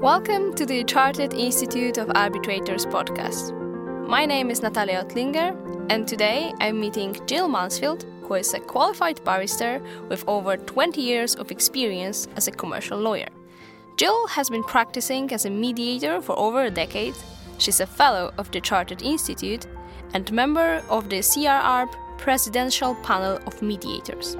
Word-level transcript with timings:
Welcome 0.00 0.54
to 0.54 0.64
the 0.66 0.84
Chartered 0.86 1.34
Institute 1.34 1.98
of 1.98 2.12
Arbitrators 2.14 2.86
podcast. 2.86 3.50
My 4.06 4.24
name 4.24 4.52
is 4.52 4.62
Natalia 4.62 5.02
Ottlinger, 5.04 5.90
and 5.90 6.06
today 6.06 6.52
I'm 6.60 6.78
meeting 6.78 7.16
Jill 7.26 7.48
Mansfield, 7.48 8.06
who 8.22 8.34
is 8.34 8.54
a 8.54 8.60
qualified 8.60 9.24
barrister 9.24 9.82
with 10.08 10.22
over 10.28 10.56
20 10.56 11.00
years 11.00 11.34
of 11.34 11.50
experience 11.50 12.28
as 12.36 12.46
a 12.46 12.52
commercial 12.52 13.00
lawyer. 13.00 13.30
Jill 13.96 14.28
has 14.28 14.48
been 14.48 14.62
practicing 14.62 15.32
as 15.32 15.44
a 15.44 15.50
mediator 15.50 16.20
for 16.20 16.38
over 16.38 16.62
a 16.62 16.70
decade. 16.70 17.16
She's 17.58 17.80
a 17.80 17.86
fellow 17.86 18.32
of 18.38 18.48
the 18.52 18.60
Chartered 18.60 19.02
Institute 19.02 19.66
and 20.14 20.30
member 20.32 20.82
of 20.88 21.08
the 21.08 21.18
CIArb 21.18 21.94
Presidential 22.18 22.94
Panel 22.96 23.38
of 23.46 23.62
Mediators. 23.62 24.36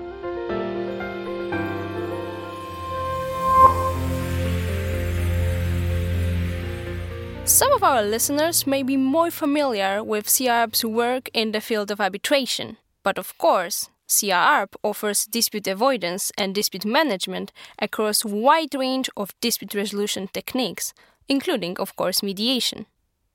Some 7.45 7.73
of 7.73 7.83
our 7.83 8.02
listeners 8.02 8.66
may 8.66 8.83
be 8.83 8.97
more 8.97 9.30
familiar 9.30 10.05
with 10.05 10.28
CIArb's 10.28 10.84
work 10.84 11.28
in 11.34 11.52
the 11.52 11.61
field 11.61 11.91
of 11.91 12.00
arbitration, 12.00 12.77
but 13.02 13.19
of 13.19 13.37
course, 13.39 13.89
CIArb 14.09 14.75
offers 14.83 15.25
dispute 15.25 15.66
avoidance 15.66 16.33
and 16.37 16.55
dispute 16.55 16.84
management 16.84 17.52
across 17.78 18.25
a 18.25 18.28
wide 18.28 18.75
range 18.75 19.11
of 19.16 19.34
dispute 19.41 19.75
resolution 19.75 20.28
techniques, 20.33 20.92
including, 21.28 21.77
of 21.78 21.97
course, 21.97 22.23
mediation. 22.23 22.87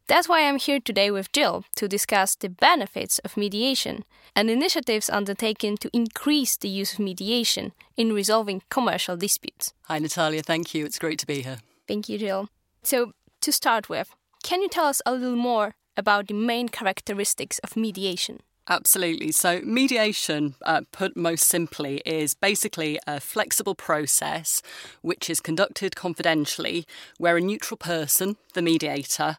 That's 0.07 0.29
why 0.29 0.47
I'm 0.47 0.59
here 0.59 0.79
today 0.79 1.09
with 1.09 1.31
Jill 1.31 1.65
to 1.77 1.87
discuss 1.87 2.35
the 2.35 2.49
benefits 2.49 3.17
of 3.19 3.35
mediation 3.35 4.03
and 4.35 4.51
initiatives 4.51 5.09
undertaken 5.09 5.77
to 5.77 5.89
increase 5.93 6.57
the 6.57 6.69
use 6.69 6.93
of 6.93 6.99
mediation 6.99 7.71
in 7.97 8.13
resolving 8.13 8.61
commercial 8.69 9.17
disputes. 9.17 9.73
Hi, 9.85 9.97
Natalia. 9.97 10.43
Thank 10.43 10.75
you. 10.75 10.85
It's 10.85 10.99
great 10.99 11.17
to 11.19 11.25
be 11.25 11.41
here. 11.41 11.57
Thank 11.87 12.07
you, 12.07 12.19
Jill. 12.19 12.49
So, 12.83 13.13
to 13.41 13.51
start 13.51 13.89
with, 13.89 14.13
can 14.43 14.61
you 14.61 14.69
tell 14.69 14.85
us 14.85 15.01
a 15.07 15.13
little 15.13 15.35
more 15.35 15.73
about 15.97 16.27
the 16.27 16.35
main 16.35 16.69
characteristics 16.69 17.57
of 17.59 17.75
mediation? 17.75 18.41
Absolutely. 18.67 19.31
So, 19.31 19.61
mediation, 19.63 20.55
uh, 20.65 20.81
put 20.91 21.15
most 21.15 21.43
simply, 21.47 22.01
is 22.03 22.33
basically 22.33 22.99
a 23.05 23.19
flexible 23.19 23.75
process 23.75 24.63
which 25.01 25.29
is 25.29 25.39
conducted 25.39 25.95
confidentially 25.95 26.87
where 27.19 27.37
a 27.37 27.41
neutral 27.41 27.77
person, 27.77 28.37
the 28.55 28.63
mediator, 28.63 29.37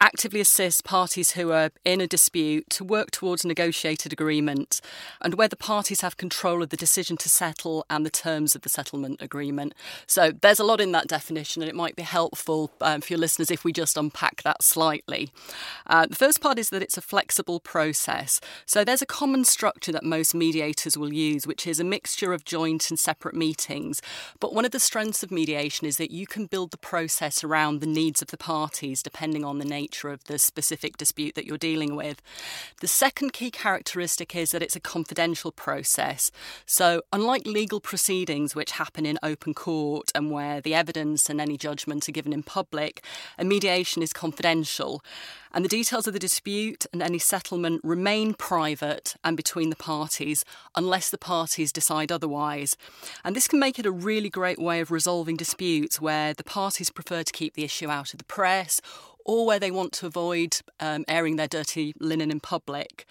actively 0.00 0.40
assist 0.40 0.84
parties 0.84 1.32
who 1.32 1.50
are 1.50 1.70
in 1.84 2.00
a 2.00 2.06
dispute 2.06 2.68
to 2.70 2.84
work 2.84 3.10
towards 3.10 3.44
a 3.44 3.48
negotiated 3.48 4.12
agreement 4.12 4.80
and 5.20 5.34
where 5.34 5.48
the 5.48 5.56
parties 5.56 6.00
have 6.00 6.16
control 6.16 6.62
of 6.62 6.70
the 6.70 6.76
decision 6.76 7.16
to 7.16 7.28
settle 7.28 7.86
and 7.88 8.04
the 8.04 8.10
terms 8.10 8.54
of 8.54 8.62
the 8.62 8.68
settlement 8.68 9.22
agreement. 9.22 9.74
So 10.06 10.30
there's 10.30 10.60
a 10.60 10.64
lot 10.64 10.80
in 10.80 10.92
that 10.92 11.06
definition, 11.06 11.62
and 11.62 11.68
it 11.68 11.74
might 11.74 11.96
be 11.96 12.02
helpful 12.02 12.70
um, 12.80 13.00
for 13.00 13.12
your 13.12 13.20
listeners 13.20 13.50
if 13.50 13.64
we 13.64 13.72
just 13.72 13.96
unpack 13.96 14.42
that 14.42 14.62
slightly. 14.62 15.30
Uh, 15.86 16.06
the 16.06 16.16
first 16.16 16.40
part 16.40 16.58
is 16.58 16.70
that 16.70 16.82
it's 16.82 16.98
a 16.98 17.02
flexible 17.02 17.60
process. 17.60 18.40
So 18.66 18.84
there's 18.84 19.02
a 19.02 19.06
common 19.06 19.44
structure 19.44 19.92
that 19.92 20.04
most 20.04 20.34
mediators 20.34 20.98
will 20.98 21.12
use, 21.12 21.46
which 21.46 21.66
is 21.66 21.80
a 21.80 21.84
mixture 21.84 22.32
of 22.32 22.44
joint 22.44 22.90
and 22.90 22.98
separate 22.98 23.34
meetings. 23.34 24.02
But 24.40 24.54
one 24.54 24.64
of 24.64 24.72
the 24.72 24.80
strengths 24.80 25.22
of 25.22 25.30
mediation 25.30 25.86
is 25.86 25.96
that 25.96 26.10
you 26.10 26.26
can 26.26 26.46
build 26.46 26.72
the 26.72 26.76
process 26.76 27.42
around 27.42 27.80
the 27.80 27.86
needs 27.86 28.20
of 28.20 28.28
the 28.28 28.36
parties 28.36 29.02
depending 29.02 29.44
on 29.44 29.58
the 29.58 29.64
nature 29.64 29.83
nature 29.84 30.08
of 30.08 30.24
the 30.24 30.38
specific 30.38 30.96
dispute 30.96 31.34
that 31.34 31.44
you're 31.44 31.58
dealing 31.58 31.94
with. 31.94 32.22
The 32.80 32.88
second 32.88 33.34
key 33.34 33.50
characteristic 33.50 34.34
is 34.34 34.50
that 34.50 34.62
it's 34.62 34.76
a 34.76 34.80
confidential 34.80 35.52
process. 35.52 36.30
So, 36.64 37.02
unlike 37.12 37.46
legal 37.46 37.80
proceedings, 37.80 38.54
which 38.54 38.72
happen 38.82 39.04
in 39.04 39.18
open 39.22 39.52
court 39.52 40.10
and 40.14 40.30
where 40.30 40.62
the 40.62 40.74
evidence 40.74 41.28
and 41.28 41.38
any 41.38 41.58
judgment 41.58 42.08
are 42.08 42.12
given 42.12 42.32
in 42.32 42.42
public, 42.42 43.04
a 43.38 43.44
mediation 43.44 44.02
is 44.02 44.12
confidential 44.12 45.02
and 45.54 45.64
the 45.64 45.68
details 45.68 46.08
of 46.08 46.12
the 46.12 46.18
dispute 46.18 46.84
and 46.92 47.00
any 47.00 47.20
settlement 47.20 47.80
remain 47.84 48.34
private 48.34 49.14
and 49.22 49.36
between 49.36 49.70
the 49.70 49.76
parties 49.76 50.44
unless 50.74 51.10
the 51.10 51.18
parties 51.18 51.70
decide 51.70 52.10
otherwise. 52.10 52.76
And 53.24 53.36
this 53.36 53.46
can 53.46 53.60
make 53.60 53.78
it 53.78 53.86
a 53.86 53.92
really 53.92 54.28
great 54.28 54.58
way 54.58 54.80
of 54.80 54.90
resolving 54.90 55.36
disputes 55.36 56.00
where 56.00 56.34
the 56.34 56.42
parties 56.42 56.90
prefer 56.90 57.22
to 57.22 57.32
keep 57.32 57.54
the 57.54 57.62
issue 57.62 57.88
out 57.88 58.12
of 58.12 58.18
the 58.18 58.24
press 58.24 58.80
or 59.24 59.46
where 59.46 59.58
they 59.58 59.70
want 59.70 59.92
to 59.92 60.06
avoid 60.06 60.58
um, 60.80 61.04
airing 61.08 61.36
their 61.36 61.48
dirty 61.48 61.94
linen 61.98 62.30
in 62.30 62.40
public. 62.40 63.06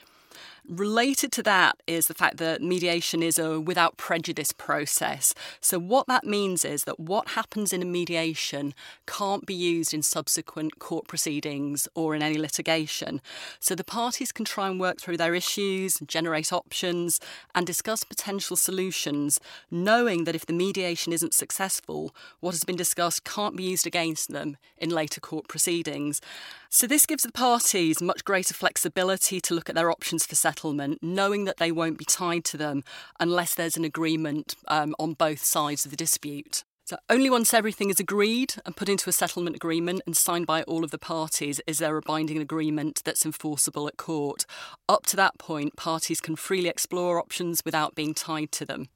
Related 0.70 1.34
to 1.34 1.44
that 1.44 1.76
is 1.88 2.08
the 2.08 2.14
fact 2.14 2.38
that 2.38 2.62
mediation 2.62 3.22
is 3.22 3.38
a 3.38 3.60
without 3.60 3.98
prejudice 3.98 4.54
process. 4.54 5.34
So, 5.60 5.78
what 5.78 6.08
that 6.08 6.24
means 6.24 6.64
is 6.64 6.86
that 6.86 7.02
what 7.02 7.30
happens 7.30 7.74
in 7.74 7.82
a 7.82 7.86
mediation 7.86 8.74
can't 9.06 9.46
be 9.46 9.54
used 9.54 9.94
in 9.94 10.02
subsequent 10.02 10.80
court 10.80 11.06
proceedings 11.06 11.90
or 11.96 12.16
in 12.16 12.22
any 12.24 12.38
litigation. 12.38 13.20
So, 13.60 13.76
the 13.76 13.84
parties 13.84 14.32
can 14.32 14.46
try 14.46 14.70
and 14.70 14.80
work 14.80 15.02
through 15.02 15.18
their 15.18 15.36
issues, 15.36 16.00
generate 16.08 16.54
options, 16.54 17.20
and 17.54 17.68
discuss 17.68 18.06
potential 18.06 18.56
solutions, 18.56 19.42
knowing 19.70 20.24
that 20.24 20.36
if 20.36 20.46
the 20.46 20.54
mediation 20.54 21.12
isn't 21.12 21.34
successful, 21.34 22.16
what 22.40 22.52
has 22.52 22.64
been 22.64 22.78
discussed 22.78 23.26
can't 23.26 23.58
be 23.58 23.64
used 23.64 23.86
against 23.86 24.32
them 24.32 24.56
in 24.78 24.90
later 24.90 25.20
court 25.20 25.50
proceedings. 25.50 26.22
So, 26.70 26.88
this 26.88 27.06
gives 27.06 27.22
the 27.22 27.32
parties 27.32 28.02
much 28.02 28.24
greater 28.24 28.54
flexibility 28.54 29.40
to 29.42 29.54
look 29.54 29.70
at 29.70 29.76
their 29.76 29.92
options 29.92 30.26
for 30.26 30.34
settlement, 30.34 30.53
knowing 31.02 31.46
that 31.46 31.58
they 31.58 31.72
won't 31.72 31.98
be 31.98 32.06
tied 32.06 32.44
to 32.46 32.58
them 32.58 32.84
unless 33.20 33.56
there's 33.56 33.78
an 33.78 33.86
agreement 33.86 34.56
um, 34.68 34.96
on 35.00 35.14
both 35.14 35.44
sides 35.44 35.86
of 35.86 35.92
the 35.92 35.98
dispute. 35.98 36.64
So, 36.86 36.98
only 37.10 37.30
once 37.30 37.54
everything 37.54 37.90
is 37.90 38.02
agreed 38.02 38.56
and 38.66 38.76
put 38.76 38.90
into 38.90 39.10
a 39.10 39.14
settlement 39.14 39.56
agreement 39.56 40.02
and 40.06 40.18
signed 40.18 40.46
by 40.46 40.64
all 40.64 40.84
of 40.84 40.92
the 40.92 40.98
parties 40.98 41.62
is 41.66 41.78
there 41.78 41.96
a 41.96 42.02
binding 42.02 42.40
agreement 42.40 43.02
that's 43.06 43.26
enforceable 43.26 43.88
at 43.88 43.96
court. 43.96 44.46
Up 44.90 45.06
to 45.06 45.16
that 45.16 45.38
point, 45.38 45.78
parties 45.78 46.20
can 46.20 46.36
freely 46.36 46.68
explore 46.68 47.20
options 47.20 47.62
without 47.64 47.96
being 47.96 48.14
tied 48.14 48.52
to 48.52 48.66
them. 48.66 48.90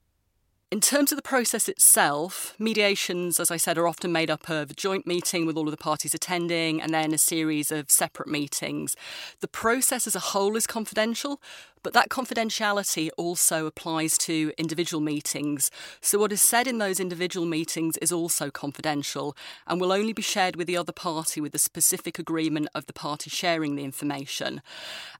In 0.70 0.82
terms 0.82 1.14
of 1.14 1.16
the 1.16 1.22
process 1.22 1.70
itself, 1.70 2.54
mediations, 2.60 3.40
as 3.40 3.50
I 3.50 3.56
said, 3.56 3.78
are 3.78 3.88
often 3.88 4.12
made 4.12 4.30
up 4.30 4.50
of 4.50 4.72
a 4.72 4.74
joint 4.74 5.08
meeting 5.08 5.46
with 5.46 5.56
all 5.56 5.64
of 5.64 5.72
the 5.72 5.78
parties 5.78 6.14
attending 6.14 6.82
and 6.82 6.94
then 6.94 7.14
a 7.14 7.18
series 7.18 7.72
of 7.72 7.90
separate 7.90 8.28
meetings. 8.28 8.94
The 9.40 9.48
process 9.48 10.08
as 10.08 10.16
a 10.16 10.20
whole 10.20 10.58
is 10.58 10.68
confidential, 10.68 11.42
but 11.88 11.94
that 11.94 12.10
confidentiality 12.10 13.10
also 13.16 13.66
applies 13.66 14.18
to 14.18 14.52
individual 14.58 15.00
meetings. 15.00 15.72
So, 16.02 16.20
what 16.20 16.34
is 16.34 16.42
said 16.42 16.68
in 16.68 16.80
those 16.80 17.00
individual 17.00 17.46
meetings 17.46 17.96
is 18.02 18.12
also 18.12 18.52
confidential 18.52 19.38
and 19.66 19.80
will 19.80 19.94
only 19.94 20.12
be 20.12 20.22
shared 20.22 20.58
with 20.58 20.68
the 20.68 20.76
other 20.76 20.92
party 20.92 21.40
with 21.40 21.54
the 21.54 21.58
specific 21.58 22.20
agreement 22.20 22.68
of 22.76 22.88
the 22.88 22.92
party 22.92 23.30
sharing 23.30 23.78
the 23.78 23.86
information. 23.86 24.62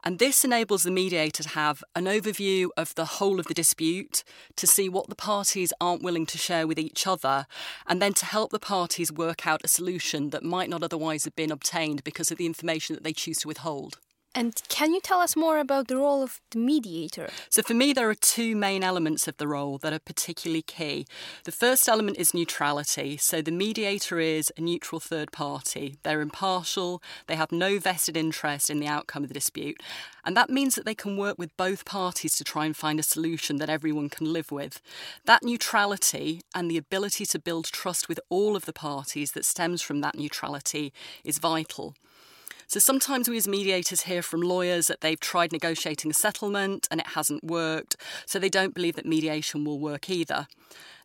And 0.04 0.20
this 0.20 0.44
enables 0.44 0.84
the 0.84 0.92
mediator 0.92 1.44
to 1.44 1.50
have 1.52 1.86
an 1.96 2.04
overview 2.04 2.68
of 2.76 2.94
the 2.96 3.06
whole 3.06 3.40
of 3.40 3.46
the 3.46 3.54
dispute, 3.54 4.26
to 4.58 4.68
see 4.68 4.90
what 4.90 5.08
the 5.08 5.16
parties 5.16 5.72
aren't 5.80 6.04
willing 6.04 6.26
to 6.26 6.38
share 6.38 6.68
with 6.68 6.78
each 6.78 7.08
other, 7.08 7.48
and 7.88 8.02
then 8.02 8.14
to 8.16 8.26
help 8.26 8.52
the 8.52 8.60
parties 8.60 9.10
work 9.10 9.48
out 9.48 9.62
a 9.64 9.70
solution 9.70 10.32
that 10.32 10.44
might 10.44 10.70
not 10.70 10.84
otherwise 10.84 11.24
have 11.24 11.36
been 11.38 11.50
obtained 11.50 12.04
because 12.04 12.30
of 12.30 12.38
the 12.38 12.46
information 12.46 12.94
that 12.94 13.06
they 13.06 13.14
choose 13.14 13.38
to 13.38 13.48
withhold. 13.48 14.00
And 14.38 14.54
can 14.70 14.94
you 14.94 15.02
tell 15.02 15.20
us 15.20 15.36
more 15.36 15.58
about 15.58 15.88
the 15.88 15.98
role 15.98 16.22
of 16.22 16.42
the 16.52 16.60
mediator? 16.60 17.28
So, 17.50 17.64
for 17.64 17.74
me, 17.74 17.92
there 17.92 18.08
are 18.08 18.14
two 18.14 18.56
main 18.56 18.84
elements 18.84 19.28
of 19.28 19.38
the 19.38 19.48
role 19.48 19.80
that 19.80 19.94
are 19.94 20.00
particularly 20.00 20.62
key. 20.62 21.08
The 21.46 21.52
first 21.52 21.90
element 21.90 22.18
is 22.18 22.36
neutrality. 22.36 23.18
So, 23.18 23.42
the 23.42 23.52
mediator 23.52 24.20
is 24.20 24.54
a 24.56 24.62
neutral 24.62 25.00
third 25.00 25.32
party. 25.32 25.98
They're 26.04 26.22
impartial, 26.22 27.02
they 27.26 27.36
have 27.36 27.52
no 27.52 27.80
vested 27.80 28.16
interest 28.16 28.70
in 28.70 28.80
the 28.80 28.86
outcome 28.86 29.24
of 29.24 29.30
the 29.30 29.34
dispute. 29.34 29.82
And 30.24 30.38
that 30.38 30.52
means 30.52 30.76
that 30.76 30.86
they 30.86 30.94
can 30.94 31.18
work 31.18 31.40
with 31.40 31.58
both 31.58 31.84
parties 31.84 32.38
to 32.38 32.44
try 32.44 32.68
and 32.68 32.78
find 32.78 33.00
a 33.00 33.04
solution 33.04 33.58
that 33.58 33.72
everyone 33.72 34.08
can 34.08 34.32
live 34.32 34.52
with. 34.52 34.84
That 35.26 35.42
neutrality 35.42 36.42
and 36.54 36.70
the 36.70 36.78
ability 36.78 37.26
to 37.26 37.40
build 37.40 37.66
trust 37.66 38.08
with 38.08 38.20
all 38.30 38.56
of 38.56 38.66
the 38.66 38.74
parties 38.74 39.32
that 39.32 39.46
stems 39.46 39.82
from 39.82 40.02
that 40.02 40.16
neutrality 40.16 40.94
is 41.24 41.40
vital. 41.40 41.96
So 42.70 42.82
sometimes 42.82 43.30
we 43.30 43.38
as 43.38 43.48
mediators 43.48 44.02
hear 44.02 44.22
from 44.22 44.42
lawyers 44.42 44.88
that 44.88 45.00
they've 45.00 45.20
tried 45.20 45.54
negotiating 45.54 46.12
a 46.12 46.14
settlement 46.14 46.86
and 46.92 47.00
it 47.00 47.08
hasn't 47.08 47.42
worked, 47.42 47.96
so 48.26 48.40
they 48.40 48.50
don't 48.50 48.74
believe 48.74 48.98
that 48.98 49.06
mediation 49.06 49.64
will 49.64 49.80
work 49.80 50.10
either. 50.10 50.48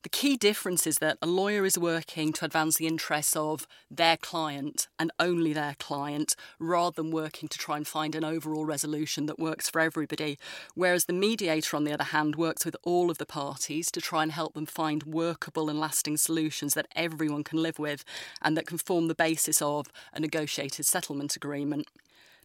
The 0.03 0.09
key 0.09 0.37
difference 0.37 0.85
is 0.85 0.99
that 0.99 1.19
a 1.23 1.29
lawyer 1.29 1.65
is 1.65 1.79
working 1.79 2.33
to 2.33 2.45
advance 2.45 2.77
the 2.77 2.89
interests 2.89 3.37
of 3.37 3.69
their 3.89 4.17
client 4.17 4.89
and 4.99 5.13
only 5.21 5.53
their 5.53 5.77
client, 5.79 6.35
rather 6.59 7.01
than 7.01 7.13
working 7.13 7.49
to 7.49 7.57
try 7.57 7.77
and 7.77 7.87
find 7.87 8.17
an 8.17 8.25
overall 8.25 8.65
resolution 8.65 9.27
that 9.27 9.39
works 9.39 9.71
for 9.71 9.81
everybody. 9.81 10.41
Whereas 10.75 11.05
the 11.05 11.13
mediator, 11.13 11.77
on 11.77 11.85
the 11.85 11.93
other 11.93 12.03
hand, 12.03 12.35
works 12.35 12.65
with 12.65 12.75
all 12.83 13.13
of 13.13 13.19
the 13.19 13.27
parties 13.27 13.93
to 13.93 14.01
try 14.01 14.25
and 14.25 14.33
help 14.33 14.55
them 14.55 14.67
find 14.67 15.05
workable 15.05 15.71
and 15.71 15.79
lasting 15.79 16.17
solutions 16.17 16.75
that 16.75 16.89
everyone 16.97 17.45
can 17.45 17.63
live 17.63 17.79
with 17.79 18.05
and 18.41 18.57
that 18.57 18.67
can 18.67 18.79
form 18.79 19.07
the 19.07 19.15
basis 19.15 19.63
of 19.63 19.87
a 20.13 20.19
negotiated 20.19 20.85
settlement 20.85 21.37
agreement. 21.37 21.87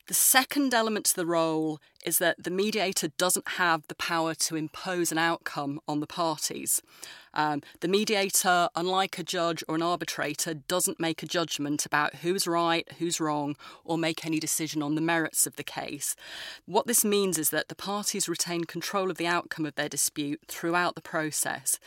The 0.08 0.14
second 0.14 0.74
element 0.74 1.08
to 1.08 1.16
the 1.18 1.26
role 1.26 1.82
is 2.06 2.18
that 2.20 2.42
the 2.42 2.50
mediator 2.50 3.10
doesn't 3.18 3.50
have 3.58 3.86
the 3.90 3.96
power 3.96 4.34
to 4.36 4.56
impose 4.56 5.12
an 5.12 5.18
outcome 5.18 5.82
on 5.86 6.00
the 6.00 6.08
parties. 6.08 6.82
Um, 7.38 7.62
the 7.82 7.88
mediator, 7.88 8.68
unlike 8.76 9.20
a 9.20 9.24
judge 9.24 9.64
or 9.70 9.76
an 9.76 9.84
arbitrator, 9.84 10.56
doesn't 10.56 11.00
make 11.00 11.22
a 11.22 11.28
judgment 11.28 11.86
about 11.86 12.16
who's 12.16 12.48
right, 12.48 12.92
who's 12.98 13.22
wrong, 13.22 13.56
or 13.86 13.98
make 13.98 14.26
any 14.26 14.40
decision 14.40 14.82
on 14.82 14.96
the 14.96 15.02
merits 15.02 15.46
of 15.46 15.56
the 15.56 15.64
case. 15.64 16.16
What 16.66 16.88
this 16.88 17.06
means 17.06 17.38
is 17.38 17.52
that 17.52 17.70
the 17.70 17.76
parties 17.76 18.28
retain 18.28 18.66
control 18.66 19.12
of 19.12 19.18
the 19.18 19.28
outcome 19.28 19.68
of 19.68 19.76
their 19.76 19.88
dispute 19.88 20.42
throughout 20.48 20.96
the 20.96 21.02
process. 21.02 21.80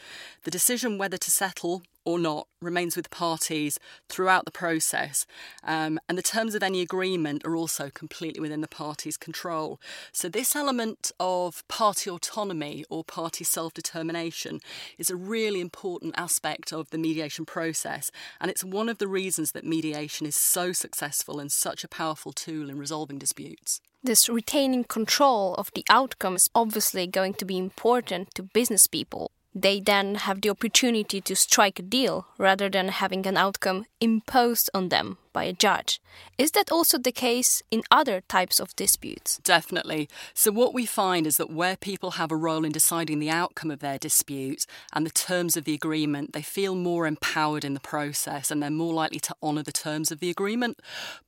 The 0.44 0.52
decision 0.52 0.97
whether 0.97 1.19
to 1.19 1.31
settle 1.32 1.82
or 2.05 2.19
not 2.19 2.47
remains 2.62 2.97
with 2.97 3.05
the 3.05 3.17
parties 3.17 3.79
throughout 4.08 4.44
the 4.44 4.50
process, 4.50 5.26
um, 5.62 5.99
and 6.08 6.17
the 6.17 6.23
terms 6.23 6.55
of 6.55 6.62
any 6.62 6.81
agreement 6.81 7.44
are 7.44 7.55
also 7.55 7.91
completely 7.91 8.41
within 8.41 8.62
the 8.62 8.69
parties' 8.69 9.17
control. 9.17 9.81
So, 10.12 10.29
this 10.29 10.56
element 10.56 11.12
of 11.20 11.67
party 11.69 12.08
autonomy 12.11 12.85
or 12.88 13.05
party 13.05 13.44
self 13.44 13.75
determination 13.75 14.61
is 14.99 15.11
a 15.11 15.17
really 15.17 15.40
important 15.49 16.15
aspect 16.17 16.73
of 16.73 16.91
the 16.91 16.99
mediation 16.99 17.47
process, 17.47 18.11
and 18.41 18.51
it's 18.51 18.63
one 18.63 18.89
of 18.89 18.99
the 18.99 19.09
reasons 19.09 19.53
that 19.53 19.65
mediation 19.65 20.27
is 20.27 20.37
so 20.37 20.73
successful 20.73 21.41
and 21.41 21.51
such 21.51 21.85
a 21.85 21.89
powerful 21.89 22.33
tool 22.33 22.69
in 22.69 22.79
resolving 22.79 23.19
disputes. 23.19 23.81
This 24.03 24.29
retaining 24.29 24.85
control 24.85 25.55
of 25.55 25.71
the 25.75 25.85
outcome 25.89 26.37
is 26.37 26.51
obviously 26.55 27.07
going 27.07 27.35
to 27.35 27.45
be 27.45 27.59
important 27.59 28.35
to 28.35 28.43
business 28.43 28.87
people 28.87 29.31
they 29.55 29.81
then 29.81 30.15
have 30.15 30.41
the 30.41 30.51
opportunity 30.51 31.21
to 31.21 31.35
strike 31.35 31.79
a 31.79 31.83
deal 31.83 32.27
rather 32.39 32.69
than 32.69 32.89
having 32.89 33.27
an 33.27 33.37
outcome 33.37 33.85
imposed 34.01 34.71
on 34.73 34.91
them 34.91 35.19
by 35.32 35.44
a 35.44 35.53
judge. 35.53 36.00
Is 36.38 36.53
that 36.53 36.73
also 36.73 36.99
the 36.99 37.12
case 37.12 37.62
in 37.71 37.82
other 37.91 38.23
types 38.23 38.59
of 38.59 38.75
disputes? 38.77 39.38
Definitely. 39.44 40.09
So, 40.35 40.50
what 40.50 40.75
we 40.75 40.87
find 40.87 41.27
is 41.27 41.37
that 41.37 41.53
where 41.53 41.77
people 41.77 42.12
have 42.12 42.32
a 42.32 42.37
role 42.37 42.65
in 42.65 42.73
deciding 42.73 43.19
the 43.19 43.31
outcome 43.31 43.71
of 43.71 43.81
their 43.81 43.99
dispute 43.99 44.67
and 44.93 45.06
the 45.06 45.11
terms 45.11 45.56
of 45.56 45.65
the 45.65 45.75
agreement, 45.75 46.32
they 46.32 46.43
feel 46.43 46.75
more 46.75 47.06
empowered 47.06 47.65
in 47.65 47.75
the 47.75 47.81
process 47.81 48.50
and 48.50 48.62
they're 48.62 48.71
more 48.71 48.94
likely 48.94 49.21
to 49.21 49.35
honour 49.43 49.62
the 49.62 49.73
terms 49.73 50.11
of 50.11 50.21
the 50.21 50.31
agreement. 50.31 50.81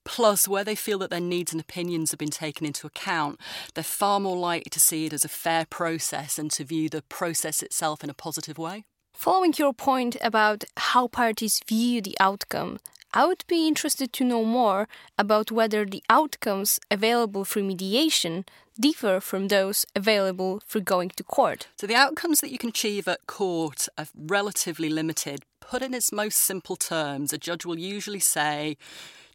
Plus, 0.04 0.48
where 0.48 0.64
they 0.64 0.74
feel 0.74 0.98
that 0.98 1.10
their 1.10 1.20
needs 1.20 1.52
and 1.52 1.60
opinions 1.60 2.10
have 2.10 2.18
been 2.18 2.30
taken 2.30 2.66
into 2.66 2.86
account, 2.86 3.38
they're 3.74 3.84
far 3.84 4.20
more 4.20 4.36
likely 4.36 4.70
to 4.70 4.80
see 4.80 5.06
it 5.06 5.12
as 5.12 5.24
a 5.24 5.28
fair 5.28 5.64
process 5.64 6.38
and 6.38 6.50
to 6.50 6.64
view 6.64 6.88
the 6.88 7.02
process 7.02 7.62
itself 7.62 8.02
in 8.02 8.10
a 8.10 8.14
positive 8.14 8.58
way. 8.58 8.84
Following 9.14 9.54
your 9.56 9.72
point 9.72 10.16
about 10.20 10.64
how 10.76 11.06
parties 11.06 11.60
view 11.68 12.00
the 12.00 12.16
outcome, 12.18 12.78
I 13.14 13.26
would 13.26 13.44
be 13.46 13.66
interested 13.68 14.12
to 14.14 14.24
know 14.24 14.44
more 14.44 14.88
about 15.18 15.50
whether 15.50 15.84
the 15.84 16.02
outcomes 16.08 16.80
available 16.90 17.44
through 17.44 17.64
mediation 17.64 18.44
differ 18.78 19.20
from 19.20 19.48
those 19.48 19.84
available 19.94 20.60
through 20.66 20.82
going 20.82 21.10
to 21.10 21.24
court. 21.24 21.68
So, 21.78 21.86
the 21.86 21.94
outcomes 21.94 22.40
that 22.40 22.50
you 22.50 22.58
can 22.58 22.70
achieve 22.70 23.08
at 23.08 23.26
court 23.26 23.88
are 23.98 24.06
relatively 24.16 24.88
limited. 24.88 25.42
Put 25.60 25.82
in 25.82 25.94
its 25.94 26.12
most 26.12 26.38
simple 26.38 26.76
terms, 26.76 27.32
a 27.32 27.38
judge 27.38 27.64
will 27.64 27.78
usually 27.78 28.20
say, 28.20 28.76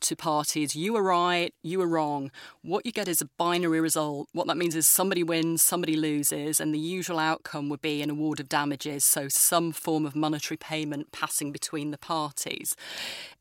to 0.01 0.15
parties, 0.15 0.75
you 0.75 0.93
were 0.93 1.03
right, 1.03 1.53
you 1.63 1.79
were 1.79 1.87
wrong. 1.87 2.31
What 2.61 2.85
you 2.85 2.91
get 2.91 3.07
is 3.07 3.21
a 3.21 3.29
binary 3.37 3.79
result. 3.79 4.27
What 4.33 4.47
that 4.47 4.57
means 4.57 4.75
is 4.75 4.87
somebody 4.87 5.23
wins, 5.23 5.61
somebody 5.61 5.95
loses, 5.95 6.59
and 6.59 6.73
the 6.73 6.79
usual 6.79 7.19
outcome 7.19 7.69
would 7.69 7.81
be 7.81 8.01
an 8.01 8.09
award 8.09 8.39
of 8.39 8.49
damages, 8.49 9.03
so 9.03 9.27
some 9.27 9.71
form 9.71 10.05
of 10.05 10.15
monetary 10.15 10.57
payment 10.57 11.11
passing 11.11 11.51
between 11.51 11.91
the 11.91 11.97
parties. 11.97 12.75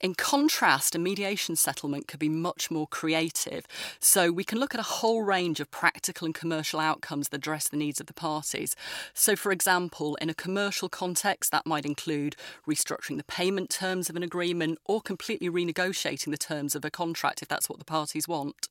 In 0.01 0.15
contrast, 0.15 0.95
a 0.95 0.99
mediation 0.99 1.57
settlement 1.57 2.09
could 2.09 2.21
be 2.21 2.29
much 2.29 2.71
more 2.71 2.87
creative. 2.87 3.67
So 4.01 4.33
we 4.33 4.45
can 4.45 4.59
look 4.59 4.75
at 4.75 4.81
a 4.81 4.85
whole 4.85 5.23
range 5.23 5.61
of 5.61 5.71
practical 5.87 6.27
and 6.27 6.35
commercial 6.35 6.81
outcomes 6.81 7.29
that 7.29 7.37
address 7.37 7.69
the 7.69 7.77
needs 7.77 8.01
of 8.01 8.09
the 8.09 8.13
parties. 8.13 8.75
So, 9.15 9.37
for 9.37 9.53
example, 9.53 10.17
in 10.17 10.29
a 10.29 10.35
commercial 10.35 10.89
context, 10.89 11.53
that 11.53 11.65
might 11.65 11.87
include 11.87 12.35
restructuring 12.67 13.19
the 13.19 13.23
payment 13.23 13.71
terms 13.71 14.11
of 14.11 14.17
an 14.17 14.25
agreement 14.25 14.81
or 14.85 15.01
completely 15.01 15.49
renegotiating 15.49 16.33
the 16.33 16.37
terms 16.37 16.75
of 16.75 16.85
a 16.85 16.91
contract 16.91 17.41
if 17.41 17.47
that's 17.47 17.69
what 17.69 17.79
the 17.79 17.85
parties 17.85 18.27
want. 18.27 18.69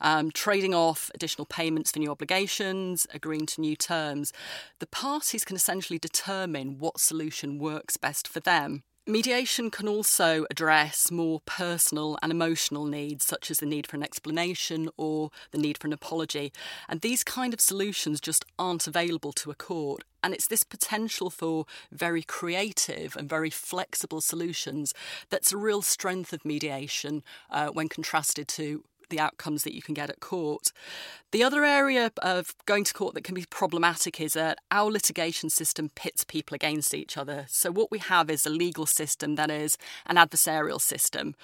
Um, 0.00 0.30
trading 0.30 0.72
off 0.72 1.10
additional 1.16 1.46
payments 1.46 1.90
for 1.90 1.98
new 1.98 2.12
obligations, 2.12 3.08
agreeing 3.12 3.46
to 3.46 3.60
new 3.60 3.74
terms. 3.74 4.32
The 4.78 4.86
parties 4.86 5.44
can 5.44 5.56
essentially 5.56 5.98
determine 5.98 6.78
what 6.78 7.00
solution 7.00 7.58
works 7.58 7.96
best 7.96 8.28
for 8.28 8.38
them. 8.38 8.84
Mediation 9.04 9.68
can 9.68 9.88
also 9.88 10.46
address 10.48 11.10
more 11.10 11.40
personal 11.44 12.16
and 12.22 12.30
emotional 12.30 12.84
needs, 12.84 13.24
such 13.24 13.50
as 13.50 13.58
the 13.58 13.66
need 13.66 13.84
for 13.84 13.96
an 13.96 14.02
explanation 14.04 14.88
or 14.96 15.30
the 15.50 15.58
need 15.58 15.76
for 15.76 15.88
an 15.88 15.92
apology. 15.92 16.52
And 16.88 17.00
these 17.00 17.24
kind 17.24 17.52
of 17.52 17.60
solutions 17.60 18.20
just 18.20 18.44
aren't 18.60 18.86
available 18.86 19.32
to 19.32 19.50
a 19.50 19.56
court. 19.56 20.04
And 20.22 20.32
it's 20.32 20.46
this 20.46 20.62
potential 20.62 21.30
for 21.30 21.66
very 21.90 22.22
creative 22.22 23.16
and 23.16 23.28
very 23.28 23.50
flexible 23.50 24.20
solutions 24.20 24.94
that's 25.30 25.50
a 25.50 25.56
real 25.56 25.82
strength 25.82 26.32
of 26.32 26.44
mediation 26.44 27.24
uh, 27.50 27.70
when 27.70 27.88
contrasted 27.88 28.46
to 28.48 28.84
the 29.12 29.20
outcomes 29.20 29.62
that 29.62 29.74
you 29.74 29.82
can 29.82 29.94
get 29.94 30.10
at 30.10 30.18
court. 30.18 30.72
The 31.30 31.44
other 31.44 31.64
area 31.64 32.10
of 32.18 32.54
going 32.66 32.82
to 32.84 32.94
court 32.94 33.14
that 33.14 33.24
can 33.24 33.36
be 33.36 33.44
problematic 33.48 34.20
is 34.20 34.34
uh, 34.34 34.40
that 34.40 34.58
our 34.70 34.90
litigation 34.90 35.50
system 35.50 35.90
pits 35.94 36.24
people 36.24 36.54
against 36.54 36.94
each 36.94 37.16
other. 37.16 37.44
So, 37.48 37.70
what 37.70 37.92
we 37.92 37.98
have 37.98 38.28
is 38.28 38.44
a 38.44 38.50
legal 38.50 38.86
system 38.86 39.36
that 39.36 39.50
is 39.50 39.78
an 40.06 40.16
adversarial 40.16 40.80
system. 40.80 41.36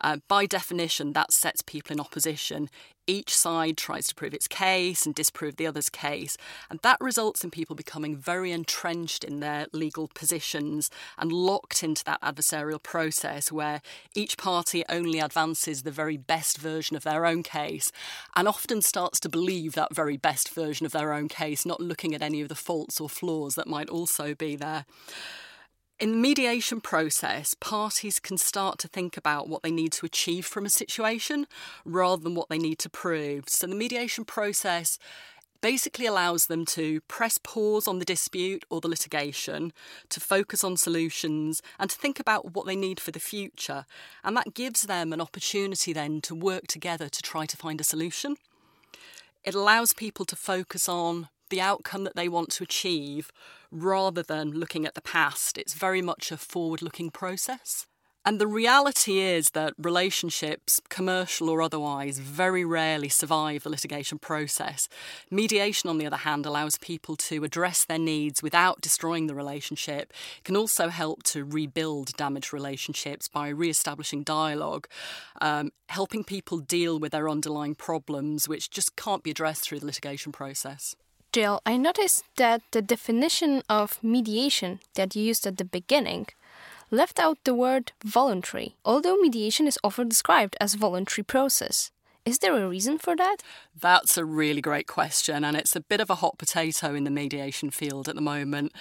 Uh, 0.00 0.18
by 0.28 0.46
definition, 0.46 1.12
that 1.12 1.32
sets 1.32 1.62
people 1.62 1.92
in 1.92 2.00
opposition. 2.00 2.68
Each 3.08 3.36
side 3.36 3.76
tries 3.76 4.08
to 4.08 4.14
prove 4.16 4.34
its 4.34 4.48
case 4.48 5.06
and 5.06 5.14
disprove 5.14 5.56
the 5.56 5.66
other's 5.66 5.88
case, 5.88 6.36
and 6.68 6.80
that 6.82 6.96
results 7.00 7.44
in 7.44 7.50
people 7.50 7.76
becoming 7.76 8.16
very 8.16 8.50
entrenched 8.50 9.22
in 9.22 9.38
their 9.38 9.66
legal 9.72 10.08
positions 10.08 10.90
and 11.16 11.30
locked 11.30 11.84
into 11.84 12.02
that 12.04 12.20
adversarial 12.20 12.82
process 12.82 13.52
where 13.52 13.80
each 14.16 14.36
party 14.36 14.84
only 14.88 15.20
advances 15.20 15.82
the 15.82 15.92
very 15.92 16.16
best 16.16 16.58
version 16.58 16.96
of 16.96 17.04
their 17.04 17.24
own 17.24 17.44
case 17.44 17.92
and 18.34 18.48
often 18.48 18.82
starts 18.82 19.20
to 19.20 19.28
believe 19.28 19.74
that 19.74 19.94
very 19.94 20.16
best 20.16 20.48
version 20.52 20.84
of 20.84 20.92
their 20.92 21.12
own 21.12 21.28
case, 21.28 21.64
not 21.64 21.80
looking 21.80 22.12
at 22.12 22.22
any 22.22 22.40
of 22.40 22.48
the 22.48 22.56
faults 22.56 23.00
or 23.00 23.08
flaws 23.08 23.54
that 23.54 23.68
might 23.68 23.88
also 23.88 24.34
be 24.34 24.56
there. 24.56 24.84
In 25.98 26.10
the 26.10 26.18
mediation 26.18 26.82
process, 26.82 27.54
parties 27.54 28.18
can 28.18 28.36
start 28.36 28.78
to 28.80 28.88
think 28.88 29.16
about 29.16 29.48
what 29.48 29.62
they 29.62 29.70
need 29.70 29.92
to 29.92 30.04
achieve 30.04 30.44
from 30.44 30.66
a 30.66 30.70
situation 30.70 31.46
rather 31.86 32.22
than 32.22 32.34
what 32.34 32.50
they 32.50 32.58
need 32.58 32.78
to 32.80 32.90
prove. 32.90 33.48
So 33.48 33.66
the 33.66 33.74
mediation 33.74 34.26
process 34.26 34.98
basically 35.62 36.04
allows 36.04 36.48
them 36.48 36.66
to 36.66 37.00
press 37.08 37.38
pause 37.38 37.88
on 37.88 37.98
the 37.98 38.04
dispute 38.04 38.66
or 38.68 38.82
the 38.82 38.88
litigation, 38.88 39.72
to 40.10 40.20
focus 40.20 40.62
on 40.62 40.76
solutions, 40.76 41.62
and 41.78 41.88
to 41.88 41.96
think 41.96 42.20
about 42.20 42.54
what 42.54 42.66
they 42.66 42.76
need 42.76 43.00
for 43.00 43.10
the 43.10 43.18
future. 43.18 43.86
And 44.22 44.36
that 44.36 44.52
gives 44.52 44.82
them 44.82 45.14
an 45.14 45.20
opportunity 45.22 45.94
then 45.94 46.20
to 46.22 46.34
work 46.34 46.66
together 46.66 47.08
to 47.08 47.22
try 47.22 47.46
to 47.46 47.56
find 47.56 47.80
a 47.80 47.84
solution. 47.84 48.36
It 49.44 49.54
allows 49.54 49.94
people 49.94 50.26
to 50.26 50.36
focus 50.36 50.90
on 50.90 51.30
the 51.50 51.60
outcome 51.60 52.04
that 52.04 52.16
they 52.16 52.28
want 52.28 52.50
to 52.50 52.64
achieve 52.64 53.30
rather 53.70 54.22
than 54.22 54.52
looking 54.52 54.86
at 54.86 54.94
the 54.94 55.00
past. 55.00 55.58
It's 55.58 55.74
very 55.74 56.02
much 56.02 56.30
a 56.32 56.36
forward 56.36 56.82
looking 56.82 57.10
process. 57.10 57.86
And 58.26 58.40
the 58.40 58.48
reality 58.48 59.20
is 59.20 59.50
that 59.50 59.74
relationships, 59.78 60.80
commercial 60.88 61.48
or 61.48 61.62
otherwise, 61.62 62.18
very 62.18 62.64
rarely 62.64 63.08
survive 63.08 63.62
the 63.62 63.70
litigation 63.70 64.18
process. 64.18 64.88
Mediation, 65.30 65.88
on 65.88 65.98
the 65.98 66.06
other 66.06 66.16
hand, 66.16 66.44
allows 66.44 66.76
people 66.76 67.14
to 67.14 67.44
address 67.44 67.84
their 67.84 68.00
needs 68.00 68.42
without 68.42 68.80
destroying 68.80 69.28
the 69.28 69.34
relationship. 69.36 70.12
It 70.38 70.44
can 70.44 70.56
also 70.56 70.88
help 70.88 71.22
to 71.24 71.44
rebuild 71.44 72.16
damaged 72.16 72.52
relationships 72.52 73.28
by 73.28 73.48
re 73.48 73.70
establishing 73.70 74.24
dialogue, 74.24 74.88
um, 75.40 75.70
helping 75.88 76.24
people 76.24 76.58
deal 76.58 76.98
with 76.98 77.12
their 77.12 77.28
underlying 77.28 77.76
problems, 77.76 78.48
which 78.48 78.70
just 78.70 78.96
can't 78.96 79.22
be 79.22 79.30
addressed 79.30 79.62
through 79.62 79.78
the 79.78 79.86
litigation 79.86 80.32
process. 80.32 80.96
Jill, 81.36 81.60
I 81.66 81.76
noticed 81.76 82.24
that 82.36 82.62
the 82.70 82.80
definition 82.80 83.62
of 83.68 84.02
mediation 84.02 84.80
that 84.94 85.14
you 85.14 85.22
used 85.22 85.46
at 85.46 85.58
the 85.58 85.66
beginning 85.66 86.28
left 86.90 87.18
out 87.18 87.36
the 87.44 87.52
word 87.52 87.92
voluntary, 88.02 88.76
although 88.86 89.16
mediation 89.16 89.66
is 89.66 89.78
often 89.84 90.08
described 90.08 90.56
as 90.62 90.72
voluntary 90.72 91.24
process. 91.24 91.90
Is 92.26 92.38
there 92.38 92.56
a 92.56 92.68
reason 92.68 92.98
for 92.98 93.14
that? 93.14 93.36
That's 93.80 94.18
a 94.18 94.24
really 94.24 94.60
great 94.60 94.88
question, 94.88 95.44
and 95.44 95.56
it's 95.56 95.76
a 95.76 95.80
bit 95.80 96.00
of 96.00 96.10
a 96.10 96.16
hot 96.16 96.38
potato 96.38 96.92
in 96.92 97.04
the 97.04 97.10
mediation 97.10 97.70
field 97.70 98.08
at 98.08 98.16
the 98.16 98.20
moment. 98.20 98.72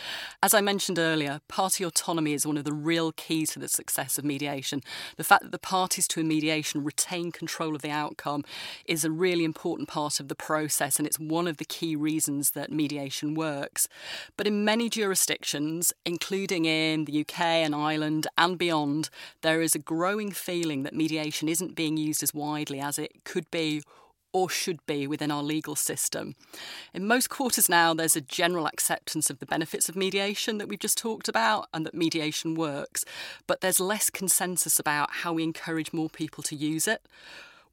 As 0.41 0.55
I 0.55 0.61
mentioned 0.61 0.97
earlier, 0.97 1.41
party 1.47 1.83
autonomy 1.83 2.33
is 2.33 2.47
one 2.47 2.57
of 2.57 2.63
the 2.63 2.73
real 2.73 3.11
keys 3.11 3.51
to 3.51 3.59
the 3.59 3.67
success 3.67 4.17
of 4.17 4.25
mediation. 4.25 4.81
The 5.17 5.23
fact 5.23 5.43
that 5.43 5.51
the 5.51 5.59
parties 5.59 6.07
to 6.07 6.21
a 6.21 6.23
mediation 6.23 6.83
retain 6.83 7.31
control 7.31 7.75
of 7.75 7.83
the 7.83 7.91
outcome 7.91 8.45
is 8.85 9.05
a 9.05 9.11
really 9.11 9.43
important 9.43 9.89
part 9.89 10.19
of 10.19 10.27
the 10.27 10.33
process, 10.33 10.97
and 10.97 11.05
it's 11.05 11.19
one 11.19 11.47
of 11.47 11.57
the 11.57 11.65
key 11.65 11.95
reasons 11.95 12.51
that 12.51 12.71
mediation 12.71 13.35
works. 13.35 13.87
But 14.37 14.47
in 14.47 14.65
many 14.65 14.89
jurisdictions, 14.89 15.93
including 16.03 16.65
in 16.65 17.05
the 17.05 17.21
UK 17.21 17.41
and 17.41 17.75
Ireland 17.75 18.25
and 18.39 18.57
beyond, 18.57 19.11
there 19.41 19.61
is 19.61 19.75
a 19.75 19.79
growing 19.79 20.31
feeling 20.31 20.81
that 20.81 20.95
mediation 20.95 21.47
isn't 21.47 21.75
being 21.75 21.95
used 21.95 22.23
as 22.23 22.33
widely 22.33 22.79
as 22.79 22.97
it 22.97 23.23
could 23.35 23.51
be 23.51 23.83
or 24.31 24.49
should 24.49 24.79
be 24.85 25.05
within 25.07 25.29
our 25.29 25.43
legal 25.43 25.75
system. 25.75 26.35
In 26.93 27.05
most 27.05 27.29
quarters 27.29 27.67
now, 27.67 27.93
there's 27.93 28.15
a 28.15 28.21
general 28.21 28.65
acceptance 28.65 29.29
of 29.29 29.39
the 29.39 29.45
benefits 29.45 29.89
of 29.89 29.97
mediation 29.97 30.57
that 30.57 30.69
we've 30.69 30.79
just 30.79 30.97
talked 30.97 31.27
about 31.27 31.67
and 31.73 31.85
that 31.85 31.93
mediation 31.93 32.55
works, 32.55 33.03
but 33.45 33.59
there's 33.59 33.81
less 33.81 34.09
consensus 34.09 34.79
about 34.79 35.09
how 35.21 35.33
we 35.33 35.43
encourage 35.43 35.91
more 35.91 36.09
people 36.09 36.43
to 36.43 36.55
use 36.55 36.87
it 36.87 37.01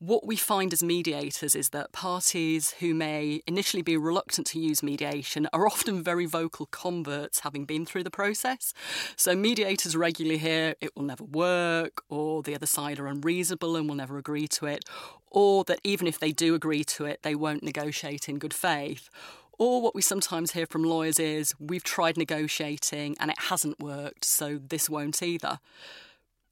what 0.03 0.27
we 0.27 0.35
find 0.35 0.73
as 0.73 0.83
mediators 0.83 1.55
is 1.55 1.69
that 1.69 1.93
parties 1.93 2.75
who 2.81 2.93
may 2.93 3.41
initially 3.47 3.83
be 3.83 3.97
reluctant 3.97 4.49
to 4.49 4.59
use 4.59 4.83
mediation 4.83 5.49
are 5.53 5.65
often 5.65 6.03
very 6.03 6.27
vocal 6.27 6.67
converts 6.67 7.41
having 7.41 7.65
been 7.65 7.87
through 7.87 8.03
the 8.03 8.11
process. 8.11 8.75
So, 9.15 9.37
mediators 9.37 9.97
regularly 9.97 10.39
hear 10.39 10.75
it 10.81 10.97
will 10.97 11.05
never 11.05 11.23
work, 11.23 12.03
or 12.09 12.43
the 12.43 12.57
other 12.57 12.67
side 12.67 12.99
are 12.99 13.07
unreasonable 13.07 13.77
and 13.77 13.89
will 13.89 13.95
never 13.95 14.19
agree 14.19 14.49
to 14.49 14.67
it, 14.67 14.85
or 15.31 15.63
that 15.65 15.79
even 15.85 16.09
if 16.09 16.19
they 16.19 16.33
do 16.33 16.57
agree 16.57 16.83
to 16.83 17.05
it, 17.05 17.23
they 17.23 17.37
won't 17.37 17.63
negotiate 17.63 18.29
in 18.29 18.41
good 18.41 18.55
faith. 18.55 19.09
Or 19.57 19.81
what 19.81 19.95
we 19.95 20.03
sometimes 20.03 20.51
hear 20.51 20.67
from 20.67 20.83
lawyers 20.83 21.21
is 21.21 21.55
we've 21.61 21.85
tried 21.85 22.17
negotiating 22.17 23.17
and 23.21 23.31
it 23.31 23.39
hasn't 23.39 23.79
worked, 23.79 24.25
so 24.25 24.59
this 24.59 24.91
won't 24.91 25.23
either. 25.23 25.61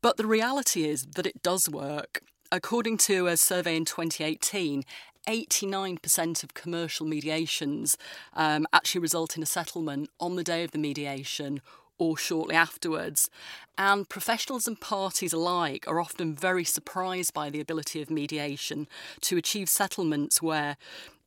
But 0.03 0.19
the 0.19 0.27
reality 0.27 0.85
is 0.85 1.05
that 1.17 1.27
it 1.27 1.43
does 1.43 1.69
work. 1.69 2.23
According 2.53 2.97
to 2.99 3.29
a 3.29 3.37
survey 3.37 3.77
in 3.77 3.85
2018, 3.85 4.85
89% 5.29 6.43
of 6.43 6.55
commercial 6.55 7.07
mediations 7.07 7.97
um, 8.35 8.67
actually 8.73 9.03
result 9.03 9.37
in 9.37 9.43
a 9.43 9.47
settlement 9.47 10.11
on 10.19 10.35
the 10.35 10.43
day 10.43 10.65
of 10.65 10.73
the 10.73 10.79
mediation 10.79 11.61
or 11.97 12.17
shortly 12.17 12.57
afterwards. 12.57 13.31
And 13.79 14.09
professionals 14.09 14.67
and 14.67 14.81
parties 14.81 15.33
alike 15.33 15.85
are 15.87 16.01
often 16.01 16.35
very 16.35 16.65
surprised 16.65 17.33
by 17.33 17.51
the 17.51 17.61
ability 17.61 18.03
of 18.03 18.11
mediation 18.11 18.89
to 19.21 19.37
achieve 19.37 19.69
settlements 19.69 20.43
where 20.43 20.77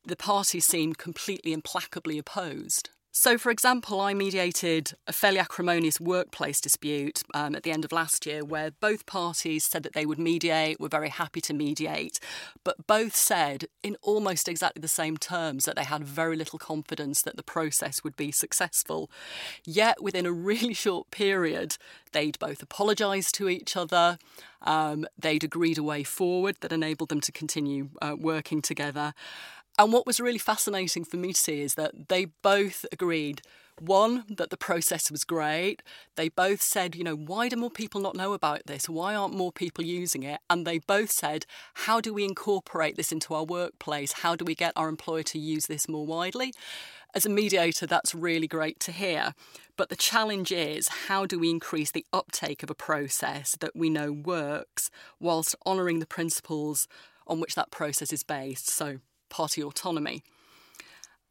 the 0.06 0.18
parties 0.18 0.66
seem 0.66 0.94
completely 0.94 1.54
implacably 1.54 2.18
opposed. 2.18 2.90
So, 3.16 3.38
for 3.38 3.52
example, 3.52 4.02
I 4.02 4.16
mediated 4.16 4.96
a 5.06 5.14
fairly 5.14 5.38
acrimonious 5.38 6.02
workplace 6.02 6.60
dispute 6.60 7.22
um, 7.36 7.54
at 7.54 7.62
the 7.62 7.70
end 7.70 7.86
of 7.86 7.92
last 7.92 8.26
year 8.26 8.44
where 8.44 8.72
both 8.72 9.06
parties 9.06 9.66
said 9.66 9.84
that 9.84 9.94
they 9.94 10.04
would 10.04 10.18
mediate, 10.18 10.80
were 10.80 10.90
very 10.90 11.10
happy 11.10 11.40
to 11.42 11.54
mediate, 11.54 12.20
but 12.64 12.88
both 12.88 13.16
said 13.16 13.66
in 13.84 13.98
almost 14.02 14.48
exactly 14.48 14.82
the 14.82 14.88
same 14.88 15.16
terms 15.16 15.66
that 15.66 15.76
they 15.76 15.84
had 15.84 16.04
very 16.04 16.36
little 16.36 16.58
confidence 16.58 17.22
that 17.22 17.38
the 17.38 17.44
process 17.44 18.04
would 18.04 18.16
be 18.16 18.32
successful. 18.32 19.12
Yet, 19.64 20.02
within 20.02 20.26
a 20.26 20.32
really 20.32 20.74
short 20.74 21.12
period, 21.12 21.78
they'd 22.14 22.40
both 22.40 22.64
apologised 22.64 23.36
to 23.36 23.48
each 23.48 23.78
other. 23.78 24.18
Um, 24.64 25.06
they'd 25.20 25.44
agreed 25.44 25.78
a 25.78 25.84
way 25.84 26.04
forward 26.04 26.56
that 26.62 26.74
enabled 26.74 27.10
them 27.10 27.22
to 27.22 27.32
continue 27.32 27.90
uh, 28.02 28.16
working 28.18 28.64
together. 28.64 29.14
And 29.78 29.92
what 29.92 30.06
was 30.06 30.20
really 30.20 30.38
fascinating 30.38 31.04
for 31.04 31.18
me 31.18 31.34
to 31.34 31.40
see 31.40 31.62
is 31.62 31.76
that 31.76 32.10
they 32.10 32.26
both 32.26 32.86
agreed 32.92 33.42
one, 33.80 34.26
that 34.30 34.52
the 34.52 34.58
process 34.58 35.10
was 35.10 35.24
great. 35.24 35.82
They 36.16 36.30
both 36.30 36.62
said, 36.62 36.96
you 36.96 37.04
know, 37.04 37.16
why 37.16 37.50
do 37.50 37.56
more 37.56 37.72
people 37.72 38.02
not 38.02 38.16
know 38.16 38.34
about 38.34 38.68
this? 38.68 38.88
Why 38.88 39.16
aren't 39.16 39.36
more 39.36 39.52
people 39.52 39.84
using 39.84 40.22
it? 40.22 40.40
And 40.48 40.66
they 40.66 40.78
both 40.80 41.10
said, 41.10 41.46
how 41.74 42.00
do 42.00 42.14
we 42.14 42.24
incorporate 42.24 42.98
this 42.98 43.12
into 43.12 43.34
our 43.34 43.44
workplace? 43.44 44.14
How 44.14 44.36
do 44.36 44.46
we 44.46 44.54
get 44.54 44.74
our 44.76 44.90
employer 44.90 45.24
to 45.24 45.40
use 45.40 45.66
this 45.66 45.90
more 45.90 46.06
widely? 46.06 46.54
As 47.16 47.26
a 47.26 47.30
mediator, 47.30 47.86
that's 47.86 48.16
really 48.16 48.48
great 48.48 48.80
to 48.82 48.92
hear. 48.92 49.34
But 49.76 49.90
the 49.90 49.96
challenge 49.96 50.52
is 50.52 50.88
how 51.08 51.26
do 51.26 51.40
we 51.40 51.50
increase 51.50 51.92
the 51.92 52.06
uptake 52.14 52.64
of 52.64 52.70
a 52.70 52.76
process 52.76 53.56
that 53.60 53.76
we 53.76 53.90
know 53.90 54.12
works 54.12 54.90
whilst 55.20 55.56
honouring 55.66 56.00
the 56.00 56.06
principles 56.06 56.88
on 57.26 57.40
which 57.40 57.56
that 57.56 57.72
process 57.72 58.14
is 58.14 58.24
based? 58.24 58.70
So, 58.70 59.00
party 59.34 59.64
autonomy. 59.64 60.22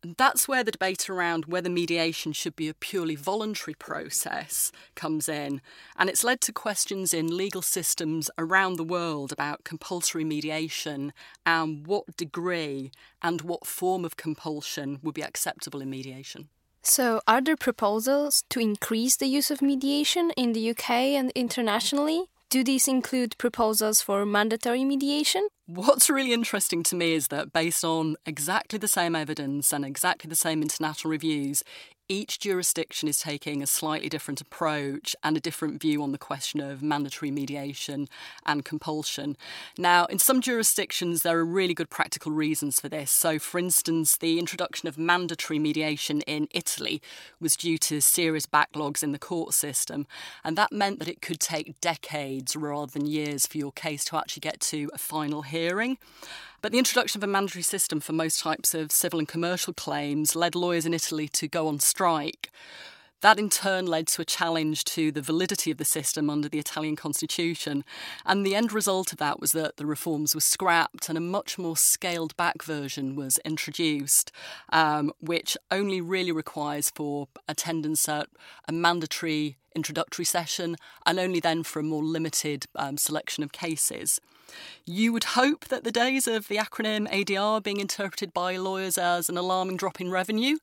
And 0.03 0.17
that's 0.17 0.49
where 0.49 0.65
the 0.65 0.73
debate 0.73 1.09
around 1.09 1.45
whether 1.45 1.71
mediation 1.71 2.33
should 2.33 2.57
be 2.57 2.69
a 2.69 2.75
purely 2.75 3.15
voluntary 3.15 3.75
process 3.75 4.73
comes 4.97 5.29
in. 5.29 5.61
And 5.97 6.11
it's 6.11 6.25
led 6.25 6.41
to 6.43 6.53
questions 6.53 7.15
in 7.15 7.37
legal 7.37 7.63
systems 7.63 8.29
around 8.37 8.77
the 8.77 8.85
world 8.85 9.31
about 9.31 9.63
compulsory 9.63 10.25
mediation 10.25 11.13
and 11.47 11.87
what 11.87 12.17
degree 12.17 12.91
and 13.23 13.43
what 13.43 13.65
form 13.65 14.05
of 14.05 14.17
compulsion 14.17 14.99
would 15.05 15.15
be 15.15 15.23
acceptable 15.23 15.81
in 15.81 15.91
mediation. 15.91 16.49
So, 16.83 17.21
are 17.29 17.41
there 17.41 17.57
proposals 17.57 18.43
to 18.51 18.59
increase 18.59 19.15
the 19.15 19.27
use 19.27 19.53
of 19.53 19.63
mediation 19.63 20.33
in 20.37 20.53
the 20.53 20.71
UK 20.71 20.91
and 21.15 21.31
internationally? 21.37 22.32
Do 22.53 22.63
these 22.63 22.87
include 22.87 23.39
proposals 23.39 24.03
for 24.03 24.27
mandatory 24.27 24.85
mediation? 24.85 25.49
What's 25.65 26.11
really 26.11 26.35
interesting 26.35 26.83
to 26.83 26.95
me 26.95 27.15
is 27.15 27.29
that, 27.29 27.51
based 27.51 27.83
on 27.83 28.17
exactly 28.27 28.79
the 28.79 28.89
same 28.89 29.17
evidence 29.17 29.73
and 29.73 29.87
exactly 29.87 30.29
the 30.29 30.37
same 30.37 30.61
international 30.61 31.13
reviews, 31.13 31.63
each 32.09 32.39
jurisdiction 32.39 33.09
is 33.09 33.19
taking 33.19 33.63
a 33.63 33.67
slightly 33.67 34.09
different 34.09 34.41
approach 34.41 35.17
and 35.23 35.37
a 35.37 35.41
different 35.41 35.81
view 35.81 36.03
on 36.03 36.13
the 36.13 36.19
question 36.19 36.61
of 36.61 36.83
mandatory 36.83 37.31
mediation 37.31 38.09
and 38.45 38.65
compulsion. 38.65 39.37
Now, 39.79 40.05
in 40.07 40.19
some 40.19 40.41
jurisdictions, 40.41 41.23
there 41.23 41.39
are 41.39 41.45
really 41.45 41.75
good 41.75 41.91
practical 41.91 42.33
reasons 42.33 42.81
for 42.81 42.89
this. 42.89 43.11
So, 43.11 43.39
for 43.39 43.59
instance, 43.59 44.17
the 44.17 44.39
introduction 44.39 44.89
of 44.89 44.99
mandatory 44.99 45.59
mediation 45.59 46.21
in 46.23 46.49
Italy 46.51 47.01
was 47.41 47.57
due 47.57 47.79
to 47.79 48.01
serious 48.01 48.47
backlogs 48.47 49.03
in 49.03 49.13
the 49.13 49.19
court 49.19 49.55
system, 49.55 50.07
and 50.45 50.57
that 50.59 50.73
meant 50.73 50.99
that 50.99 51.09
it 51.09 51.23
could 51.23 51.41
take 51.41 51.81
decades 51.81 52.57
rather 52.57 52.93
than 52.93 53.07
years 53.07 53.47
for 53.47 53.59
your 53.59 53.73
case 53.73 54.05
to 54.07 54.17
actually 54.17 54.41
get 54.41 54.61
to 54.61 54.91
a 54.93 54.99
final 54.99 55.43
hearing. 55.43 55.99
But 56.63 56.71
the 56.71 56.79
introduction 56.79 57.19
of 57.19 57.25
a 57.25 57.27
mandatory 57.27 57.65
system 57.65 57.99
for 57.99 58.13
most 58.13 58.41
types 58.41 58.73
of 58.73 58.93
civil 58.93 59.19
and 59.19 59.27
commercial 59.27 59.75
claims 59.75 60.37
led 60.37 60.55
lawyers 60.55 60.87
in 60.87 60.95
Italy 60.95 61.27
to 61.27 61.49
go 61.49 61.67
on 61.67 61.81
strike. 61.81 62.53
That 63.21 63.41
in 63.41 63.51
turn 63.51 63.87
led 63.87 64.07
to 64.09 64.23
a 64.23 64.25
challenge 64.25 64.85
to 64.85 65.11
the 65.11 65.23
validity 65.23 65.73
of 65.73 65.79
the 65.79 65.85
system 65.85 66.31
under 66.31 66.49
the 66.49 66.61
Italian 66.61 66.95
constitution. 66.95 67.85
And 68.25 68.47
the 68.47 68.55
end 68.55 68.73
result 68.73 69.11
of 69.11 69.19
that 69.19 69.41
was 69.41 69.51
that 69.53 69.77
the 69.77 69.87
reforms 69.87 70.37
were 70.37 70.41
scrapped 70.41 71.09
and 71.09 71.19
a 71.19 71.21
much 71.21 71.59
more 71.59 71.77
scaled 71.77 72.37
back 72.37 72.63
version 72.63 73.17
was 73.17 73.39
introduced, 73.45 74.31
um, 74.73 75.13
which 75.19 75.57
only 75.73 76.01
really 76.01 76.33
requires 76.33 76.91
for 76.91 77.27
attendance 77.49 78.09
at 78.09 78.29
a 78.69 78.73
mandatory 78.73 79.57
introductory 79.75 80.25
session 80.25 80.77
and 81.07 81.19
only 81.19 81.41
then 81.41 81.65
for 81.65 81.81
a 81.81 81.85
more 81.85 82.05
limited 82.05 82.67
um, 82.77 82.97
selection 82.97 83.43
of 83.43 83.51
cases. 83.51 84.21
You 84.85 85.13
would 85.13 85.25
hope 85.25 85.67
that 85.67 85.85
the 85.85 85.93
days 85.93 86.27
of 86.27 86.49
the 86.49 86.57
acronym 86.57 87.09
ADR 87.11 87.63
being 87.63 87.81
interpreted 87.81 88.33
by 88.33 88.57
lawyers 88.57 88.99
as 88.99 89.29
an 89.29 89.37
alarming 89.37 89.77
drop 89.77 90.01
in 90.01 90.11
revenue 90.11 90.57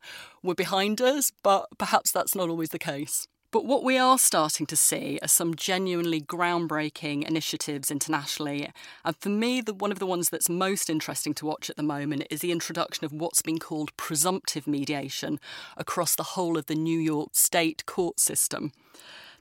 were 0.44 0.56
behind 0.56 1.02
us, 1.02 1.32
but 1.44 1.68
perhaps 1.78 2.12
that's 2.12 2.36
not 2.36 2.50
always 2.50 2.70
the 2.70 2.80
case. 2.80 3.28
But 3.52 3.66
what 3.66 3.84
we 3.84 3.98
are 3.98 4.20
starting 4.20 4.68
to 4.68 4.76
see 4.76 5.18
are 5.24 5.28
some 5.28 5.56
genuinely 5.56 6.22
groundbreaking 6.22 7.28
initiatives 7.28 7.90
internationally. 7.90 8.70
And 9.04 9.16
for 9.18 9.30
me, 9.30 9.60
the, 9.62 9.74
one 9.74 9.92
of 9.92 9.98
the 9.98 10.06
ones 10.06 10.30
that's 10.30 10.50
most 10.50 10.88
interesting 10.88 11.34
to 11.36 11.48
watch 11.48 11.68
at 11.68 11.76
the 11.76 11.82
moment 11.82 12.28
is 12.30 12.42
the 12.42 12.52
introduction 12.52 13.06
of 13.06 13.12
what's 13.12 13.42
been 13.42 13.58
called 13.58 13.96
presumptive 13.98 14.68
mediation 14.68 15.40
across 15.78 16.16
the 16.16 16.24
whole 16.24 16.60
of 16.60 16.68
the 16.68 16.76
New 16.76 17.00
York 17.00 17.30
state 17.34 17.88
court 17.88 18.20
system. 18.20 18.72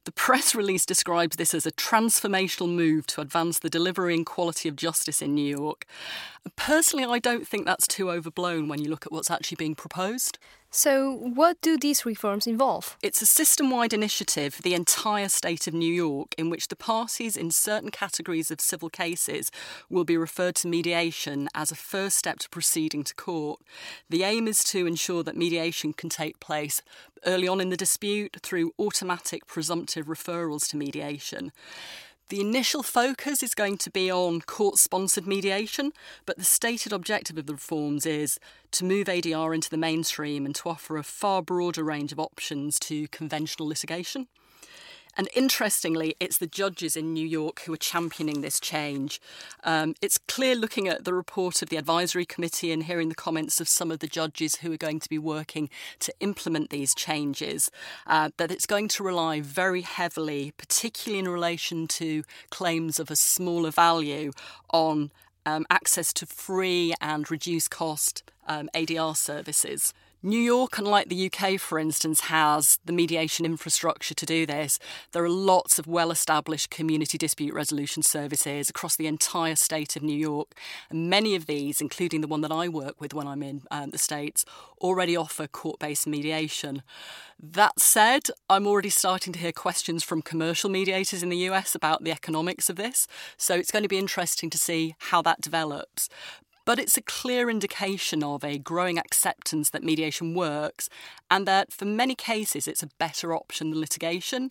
The 0.08 0.12
press 0.12 0.54
release 0.54 0.86
describes 0.86 1.36
this 1.36 1.52
as 1.52 1.66
a 1.66 1.70
transformational 1.70 2.74
move 2.74 3.06
to 3.08 3.20
advance 3.20 3.58
the 3.58 3.68
delivery 3.68 4.14
and 4.14 4.24
quality 4.24 4.66
of 4.66 4.74
justice 4.74 5.20
in 5.20 5.34
New 5.34 5.54
York. 5.54 5.84
Personally, 6.56 7.04
I 7.04 7.18
don't 7.18 7.46
think 7.46 7.66
that's 7.66 7.86
too 7.86 8.10
overblown 8.10 8.68
when 8.68 8.80
you 8.80 8.88
look 8.88 9.04
at 9.04 9.12
what's 9.12 9.30
actually 9.30 9.56
being 9.56 9.74
proposed. 9.74 10.38
So, 10.70 11.14
what 11.14 11.58
do 11.62 11.78
these 11.78 12.04
reforms 12.04 12.46
involve? 12.46 12.98
It's 13.02 13.22
a 13.22 13.26
system 13.26 13.70
wide 13.70 13.94
initiative 13.94 14.52
for 14.52 14.60
the 14.60 14.74
entire 14.74 15.30
state 15.30 15.66
of 15.66 15.72
New 15.72 15.92
York 15.92 16.34
in 16.36 16.50
which 16.50 16.68
the 16.68 16.76
parties 16.76 17.38
in 17.38 17.50
certain 17.50 17.90
categories 17.90 18.50
of 18.50 18.60
civil 18.60 18.90
cases 18.90 19.50
will 19.88 20.04
be 20.04 20.18
referred 20.18 20.56
to 20.56 20.68
mediation 20.68 21.48
as 21.54 21.70
a 21.70 21.74
first 21.74 22.18
step 22.18 22.38
to 22.40 22.50
proceeding 22.50 23.02
to 23.04 23.14
court. 23.14 23.60
The 24.10 24.24
aim 24.24 24.46
is 24.46 24.62
to 24.64 24.86
ensure 24.86 25.22
that 25.22 25.36
mediation 25.36 25.94
can 25.94 26.10
take 26.10 26.38
place 26.38 26.82
early 27.24 27.48
on 27.48 27.62
in 27.62 27.70
the 27.70 27.76
dispute 27.76 28.36
through 28.42 28.72
automatic 28.78 29.46
presumptive 29.46 30.06
referrals 30.06 30.68
to 30.68 30.76
mediation. 30.76 31.50
The 32.28 32.42
initial 32.42 32.82
focus 32.82 33.42
is 33.42 33.54
going 33.54 33.78
to 33.78 33.90
be 33.90 34.12
on 34.12 34.42
court 34.42 34.76
sponsored 34.76 35.26
mediation, 35.26 35.92
but 36.26 36.36
the 36.36 36.44
stated 36.44 36.92
objective 36.92 37.38
of 37.38 37.46
the 37.46 37.54
reforms 37.54 38.04
is 38.04 38.38
to 38.72 38.84
move 38.84 39.06
ADR 39.06 39.54
into 39.54 39.70
the 39.70 39.78
mainstream 39.78 40.44
and 40.44 40.54
to 40.56 40.68
offer 40.68 40.98
a 40.98 41.02
far 41.02 41.40
broader 41.40 41.82
range 41.82 42.12
of 42.12 42.20
options 42.20 42.78
to 42.80 43.08
conventional 43.08 43.66
litigation. 43.66 44.28
And 45.18 45.28
interestingly, 45.34 46.14
it's 46.20 46.38
the 46.38 46.46
judges 46.46 46.96
in 46.96 47.12
New 47.12 47.26
York 47.26 47.62
who 47.62 47.72
are 47.72 47.76
championing 47.76 48.40
this 48.40 48.60
change. 48.60 49.20
Um, 49.64 49.96
it's 50.00 50.16
clear 50.16 50.54
looking 50.54 50.86
at 50.86 51.04
the 51.04 51.12
report 51.12 51.60
of 51.60 51.70
the 51.70 51.76
advisory 51.76 52.24
committee 52.24 52.70
and 52.70 52.84
hearing 52.84 53.08
the 53.08 53.16
comments 53.16 53.60
of 53.60 53.68
some 53.68 53.90
of 53.90 53.98
the 53.98 54.06
judges 54.06 54.56
who 54.56 54.72
are 54.72 54.76
going 54.76 55.00
to 55.00 55.08
be 55.08 55.18
working 55.18 55.70
to 55.98 56.14
implement 56.20 56.70
these 56.70 56.94
changes 56.94 57.68
uh, 58.06 58.30
that 58.36 58.52
it's 58.52 58.64
going 58.64 58.86
to 58.86 59.02
rely 59.02 59.40
very 59.40 59.82
heavily, 59.82 60.52
particularly 60.56 61.18
in 61.18 61.28
relation 61.28 61.88
to 61.88 62.22
claims 62.50 63.00
of 63.00 63.10
a 63.10 63.16
smaller 63.16 63.72
value, 63.72 64.30
on 64.70 65.10
um, 65.44 65.66
access 65.68 66.12
to 66.12 66.26
free 66.26 66.94
and 67.00 67.28
reduced 67.28 67.72
cost 67.72 68.22
um, 68.46 68.70
ADR 68.72 69.16
services. 69.16 69.92
New 70.20 70.40
York, 70.40 70.78
unlike 70.78 71.08
the 71.08 71.30
UK, 71.30 71.60
for 71.60 71.78
instance, 71.78 72.22
has 72.22 72.80
the 72.84 72.92
mediation 72.92 73.46
infrastructure 73.46 74.14
to 74.14 74.26
do 74.26 74.46
this. 74.46 74.80
There 75.12 75.22
are 75.22 75.30
lots 75.30 75.78
of 75.78 75.86
well 75.86 76.10
established 76.10 76.70
community 76.70 77.16
dispute 77.16 77.54
resolution 77.54 78.02
services 78.02 78.68
across 78.68 78.96
the 78.96 79.06
entire 79.06 79.54
state 79.54 79.94
of 79.94 80.02
New 80.02 80.18
York. 80.18 80.54
And 80.90 81.08
many 81.08 81.36
of 81.36 81.46
these, 81.46 81.80
including 81.80 82.20
the 82.20 82.26
one 82.26 82.40
that 82.40 82.50
I 82.50 82.68
work 82.68 83.00
with 83.00 83.14
when 83.14 83.28
I'm 83.28 83.44
in 83.44 83.62
um, 83.70 83.90
the 83.90 83.98
States, 83.98 84.44
already 84.80 85.16
offer 85.16 85.46
court 85.46 85.78
based 85.78 86.06
mediation. 86.08 86.82
That 87.40 87.78
said, 87.78 88.24
I'm 88.50 88.66
already 88.66 88.90
starting 88.90 89.32
to 89.34 89.38
hear 89.38 89.52
questions 89.52 90.02
from 90.02 90.22
commercial 90.22 90.68
mediators 90.68 91.22
in 91.22 91.28
the 91.28 91.48
US 91.48 91.76
about 91.76 92.02
the 92.02 92.10
economics 92.10 92.68
of 92.68 92.74
this, 92.74 93.06
so 93.36 93.54
it's 93.54 93.70
going 93.70 93.84
to 93.84 93.88
be 93.88 93.98
interesting 93.98 94.50
to 94.50 94.58
see 94.58 94.96
how 94.98 95.22
that 95.22 95.40
develops 95.40 96.08
but 96.68 96.78
it's 96.78 96.98
a 96.98 97.02
clear 97.02 97.48
indication 97.48 98.22
of 98.22 98.44
a 98.44 98.58
growing 98.58 98.98
acceptance 98.98 99.70
that 99.70 99.82
mediation 99.82 100.34
works 100.34 100.90
and 101.30 101.48
that 101.48 101.72
for 101.72 101.86
many 101.86 102.14
cases 102.14 102.68
it's 102.68 102.82
a 102.82 102.90
better 102.98 103.34
option 103.34 103.70
than 103.70 103.80
litigation. 103.80 104.50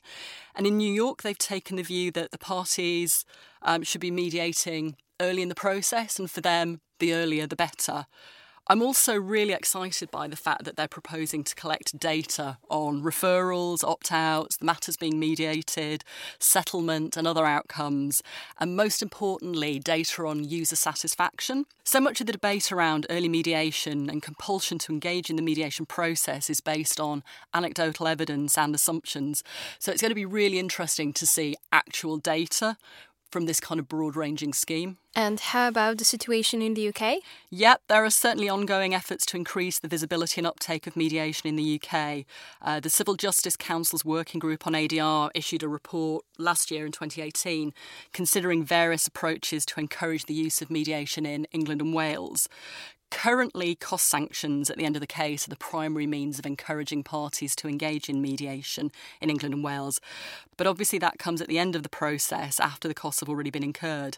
And 0.55 0.65
in 0.65 0.77
New 0.77 0.91
York, 0.91 1.21
they've 1.21 1.37
taken 1.37 1.75
the 1.75 1.83
view 1.83 2.09
that 2.13 2.31
the 2.31 2.39
parties 2.39 3.23
um, 3.61 3.83
should 3.83 4.01
be 4.01 4.09
mediating 4.09 4.95
early 5.19 5.43
in 5.43 5.49
the 5.49 5.53
process, 5.53 6.17
and 6.17 6.29
for 6.29 6.41
them, 6.41 6.81
the 6.97 7.13
earlier 7.13 7.45
the 7.45 7.55
better. 7.55 8.07
I'm 8.69 8.81
also 8.81 9.15
really 9.15 9.53
excited 9.53 10.11
by 10.11 10.27
the 10.27 10.35
fact 10.35 10.65
that 10.65 10.75
they're 10.75 10.89
proposing 10.89 11.45
to 11.45 11.55
collect 11.55 11.97
data 11.97 12.57
on 12.69 13.01
referrals, 13.01 13.81
opt 13.81 14.11
outs, 14.11 14.57
the 14.57 14.65
matters 14.65 14.97
being 14.97 15.17
mediated, 15.17 16.03
settlement, 16.37 17.15
and 17.15 17.25
other 17.25 17.45
outcomes, 17.45 18.21
and 18.59 18.75
most 18.75 19.01
importantly, 19.01 19.79
data 19.79 20.25
on 20.25 20.43
user 20.43 20.75
satisfaction. 20.75 21.65
So 21.85 22.01
much 22.01 22.19
of 22.19 22.27
the 22.27 22.33
debate 22.33 22.69
around 22.69 23.05
early 23.09 23.29
mediation 23.29 24.09
and 24.09 24.21
compulsion 24.21 24.77
to 24.79 24.91
engage 24.91 25.29
in 25.29 25.37
the 25.37 25.41
mediation 25.41 25.85
process 25.85 26.49
is 26.49 26.59
based 26.59 26.99
on 26.99 27.23
anecdotal 27.53 28.05
evidence 28.05 28.57
and 28.57 28.75
assumptions. 28.75 29.45
So 29.79 29.93
it's 29.93 30.01
going 30.01 30.11
to 30.11 30.15
be 30.15 30.25
really 30.25 30.59
interesting 30.59 31.13
to 31.13 31.25
see 31.25 31.55
actual 31.71 32.17
data 32.17 32.75
from 33.29 33.45
this 33.45 33.59
kind 33.59 33.79
of 33.79 33.87
broad 33.87 34.15
ranging 34.15 34.53
scheme. 34.53 34.97
And 35.15 35.39
how 35.39 35.67
about 35.67 35.97
the 35.97 36.05
situation 36.05 36.61
in 36.61 36.75
the 36.75 36.89
UK? 36.89 37.17
Yep, 37.49 37.81
there 37.87 38.05
are 38.05 38.09
certainly 38.09 38.49
ongoing 38.49 38.93
efforts 38.93 39.25
to 39.27 39.37
increase 39.37 39.79
the 39.79 39.87
visibility 39.87 40.39
and 40.39 40.47
uptake 40.47 40.85
of 40.85 40.95
mediation 40.95 41.47
in 41.47 41.55
the 41.55 41.81
UK. 41.81 42.25
Uh, 42.61 42.79
the 42.79 42.89
Civil 42.89 43.15
Justice 43.15 43.57
Council's 43.57 44.05
working 44.05 44.37
group 44.37 44.67
on 44.67 44.73
ADR 44.73 45.31
issued 45.33 45.63
a 45.63 45.67
report 45.67 46.23
last 46.37 46.69
year 46.69 46.85
in 46.85 46.91
2018 46.91 47.73
considering 48.13 48.63
various 48.63 49.07
approaches 49.07 49.65
to 49.65 49.79
encourage 49.79 50.25
the 50.25 50.35
use 50.35 50.61
of 50.61 50.69
mediation 50.69 51.25
in 51.25 51.45
England 51.45 51.81
and 51.81 51.95
Wales. 51.95 52.47
Currently, 53.09 53.75
cost 53.75 54.07
sanctions 54.07 54.69
at 54.69 54.77
the 54.77 54.83
end 54.83 54.95
of 54.95 54.99
the 54.99 55.07
case 55.07 55.47
are 55.47 55.49
the 55.49 55.55
primary 55.55 56.05
means 56.05 56.39
of 56.39 56.45
encouraging 56.45 57.03
parties 57.03 57.55
to 57.55 57.67
engage 57.67 58.09
in 58.09 58.21
mediation 58.21 58.91
in 59.21 59.29
England 59.29 59.53
and 59.55 59.63
Wales. 59.63 60.01
But 60.57 60.67
obviously, 60.67 60.99
that 60.99 61.17
comes 61.17 61.41
at 61.41 61.47
the 61.47 61.57
end 61.57 61.75
of 61.75 61.83
the 61.83 61.89
process 61.89 62.59
after 62.59 62.87
the 62.87 62.93
costs 62.93 63.21
have 63.21 63.29
already 63.29 63.49
been 63.49 63.63
incurred. 63.63 64.17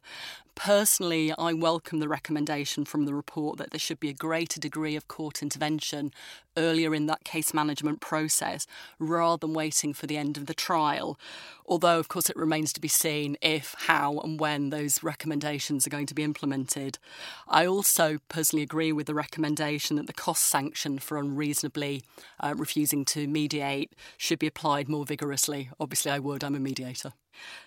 Personally, 0.56 1.32
I 1.38 1.54
welcome 1.54 2.00
the 2.00 2.10
recommendation 2.10 2.84
from 2.84 3.06
the 3.06 3.14
report 3.14 3.58
that 3.58 3.72
there 3.72 3.80
should 3.80 4.00
be 4.00 4.10
a 4.10 4.14
greater 4.14 4.60
degree 4.60 4.96
of 4.98 5.08
court 5.08 5.42
intervention 5.42 6.12
earlier 6.58 6.94
in 6.94 7.06
that 7.06 7.24
case 7.24 7.54
management 7.54 8.02
process 8.02 8.68
rather 9.00 9.40
than 9.40 9.54
waiting 9.54 9.94
for 9.94 10.06
the 10.06 10.18
end 10.18 10.38
of 10.38 10.48
the 10.48 10.54
trial. 10.54 11.18
Although, 11.66 11.98
of 11.98 12.10
course, 12.10 12.30
it 12.30 12.36
remains 12.36 12.74
to 12.74 12.82
be 12.82 12.90
seen 12.90 13.38
if, 13.42 13.74
how, 13.88 14.20
and 14.20 14.40
when 14.40 14.70
those 14.70 15.02
recommendations 15.02 15.88
are 15.88 15.92
going 15.92 16.08
to 16.08 16.16
be 16.16 16.24
implemented. 16.24 17.00
I 17.48 17.66
also 17.66 18.18
personally 18.28 18.64
agree 18.64 18.92
with 18.92 19.08
the 19.08 19.14
recommendation 19.14 19.96
that 19.96 20.08
the 20.08 20.14
cost 20.14 20.44
sanction 20.44 21.00
for 21.00 21.18
unreasonably 21.18 22.04
uh, 22.40 22.54
refusing 22.58 23.06
to 23.06 23.28
mediate 23.28 23.94
should 24.18 24.40
be 24.40 24.48
applied 24.48 24.90
more 24.90 25.06
vigorously. 25.06 25.70
Obviously, 25.80 26.12
I 26.12 26.20
would, 26.20 26.44
I'm 26.44 26.56
a 26.56 26.60
mediator. 26.60 27.14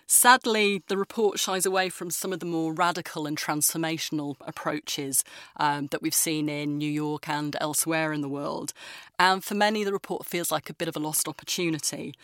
Sadly, 0.07 0.83
the 0.89 0.99
report 0.99 1.39
shies 1.39 1.65
away 1.65 1.89
from 1.89 2.11
some 2.11 2.33
of 2.33 2.41
the 2.41 2.47
more 2.47 2.73
radical 2.73 3.27
and 3.27 3.37
transformational 3.37 4.37
approaches 4.43 5.25
um, 5.57 5.87
that 5.87 6.03
we've 6.03 6.15
seen 6.15 6.49
in 6.49 6.77
New 6.77 6.91
York 6.91 7.29
and 7.29 7.57
elsewhere 7.61 8.13
in 8.13 8.21
the 8.21 8.29
world. 8.29 8.73
And 9.19 9.43
for 9.43 9.55
many, 9.55 9.85
the 9.85 9.93
report 9.93 10.27
feels 10.27 10.51
like 10.51 10.69
a 10.69 10.75
bit 10.75 10.89
of 10.89 10.97
a 10.97 11.01
lost 11.01 11.29
opportunity. 11.29 12.15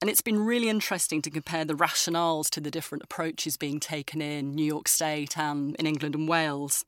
And 0.00 0.08
it's 0.08 0.22
been 0.22 0.44
really 0.44 0.68
interesting 0.68 1.20
to 1.22 1.30
compare 1.30 1.64
the 1.64 1.74
rationales 1.74 2.48
to 2.50 2.60
the 2.60 2.70
different 2.70 3.04
approaches 3.04 3.56
being 3.56 3.80
taken 3.80 4.22
in 4.22 4.54
New 4.54 4.64
York 4.64 4.88
State 4.88 5.38
and 5.38 5.76
in 5.76 5.86
England 5.86 6.14
and 6.14 6.26
Wales 6.26 6.84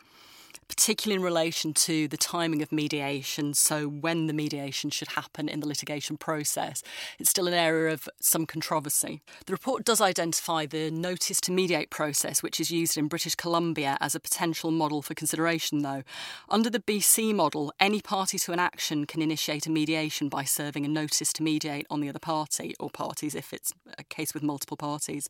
particularly 0.75 1.17
in 1.17 1.23
relation 1.23 1.75
to 1.75 2.09
the 2.09 2.17
timing 2.17 2.63
of 2.63 2.73
mediation, 2.73 3.53
so 3.53 3.87
when 3.87 4.27
the 4.27 4.33
mediation 4.33 4.89
should 4.89 5.09
happen 5.09 5.47
in 5.47 5.61
the 5.61 5.69
litigation 5.69 6.17
process. 6.17 6.83
It's 7.19 7.29
still 7.29 7.47
an 7.47 7.53
area 7.53 7.93
of 7.93 8.09
some 8.21 8.47
controversy. 8.47 9.21
The 9.45 9.53
report 9.53 9.85
does 9.85 10.01
identify 10.01 10.65
the 10.65 10.91
notice 10.91 11.43
to 11.43 11.53
mediate 11.53 11.91
process, 11.91 12.43
which 12.43 12.59
is 12.59 12.71
used 12.71 12.97
in 12.97 13.07
British 13.09 13.35
Columbia 13.35 13.99
as 14.01 14.15
a 14.15 14.21
potential 14.21 14.71
model 14.71 15.03
for 15.03 15.13
consideration, 15.13 15.83
though. 15.83 16.05
Under 16.49 16.71
the 16.71 16.81
BC 16.81 17.35
model, 17.35 17.71
any 17.79 18.01
party 18.01 18.39
to 18.39 18.53
an 18.53 18.59
action 18.59 19.05
can 19.05 19.21
initiate 19.21 19.67
a 19.67 19.71
mediation 19.71 20.31
by 20.31 20.45
serving 20.45 20.87
a 20.87 20.89
notice 20.89 21.35
to 21.35 21.43
mediate 21.43 21.87
on 21.91 22.01
the 22.01 22.09
other 22.09 22.19
party, 22.19 22.75
or 22.81 22.89
parties 22.89 23.35
if 23.35 23.53
it's 23.53 23.75
a 23.99 24.05
case 24.05 24.33
with 24.33 24.43
multiple 24.43 24.79
parties. 24.79 25.29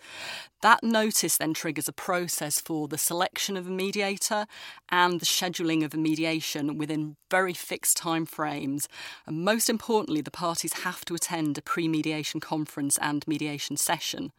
That 0.60 0.84
notice 0.84 1.36
then 1.36 1.52
triggers 1.52 1.88
a 1.88 1.92
process 1.92 2.60
for 2.60 2.86
the 2.86 2.96
selection 2.96 3.56
of 3.56 3.66
a 3.66 3.70
mediator 3.70 4.46
and 4.88 5.18
the 5.18 5.31
scheduling 5.32 5.84
of 5.84 5.94
a 5.94 5.96
mediation 5.96 6.78
within 6.78 7.16
very 7.30 7.54
fixed 7.54 7.98
timeframes. 7.98 8.86
And 9.26 9.44
most 9.44 9.68
importantly, 9.70 10.20
the 10.20 10.30
parties 10.30 10.84
have 10.84 11.04
to 11.06 11.14
attend 11.14 11.58
a 11.58 11.62
pre 11.62 11.88
mediation 11.88 12.40
conference 12.40 12.98
and 12.98 13.26
mediation 13.26 13.76
session. 13.76 14.32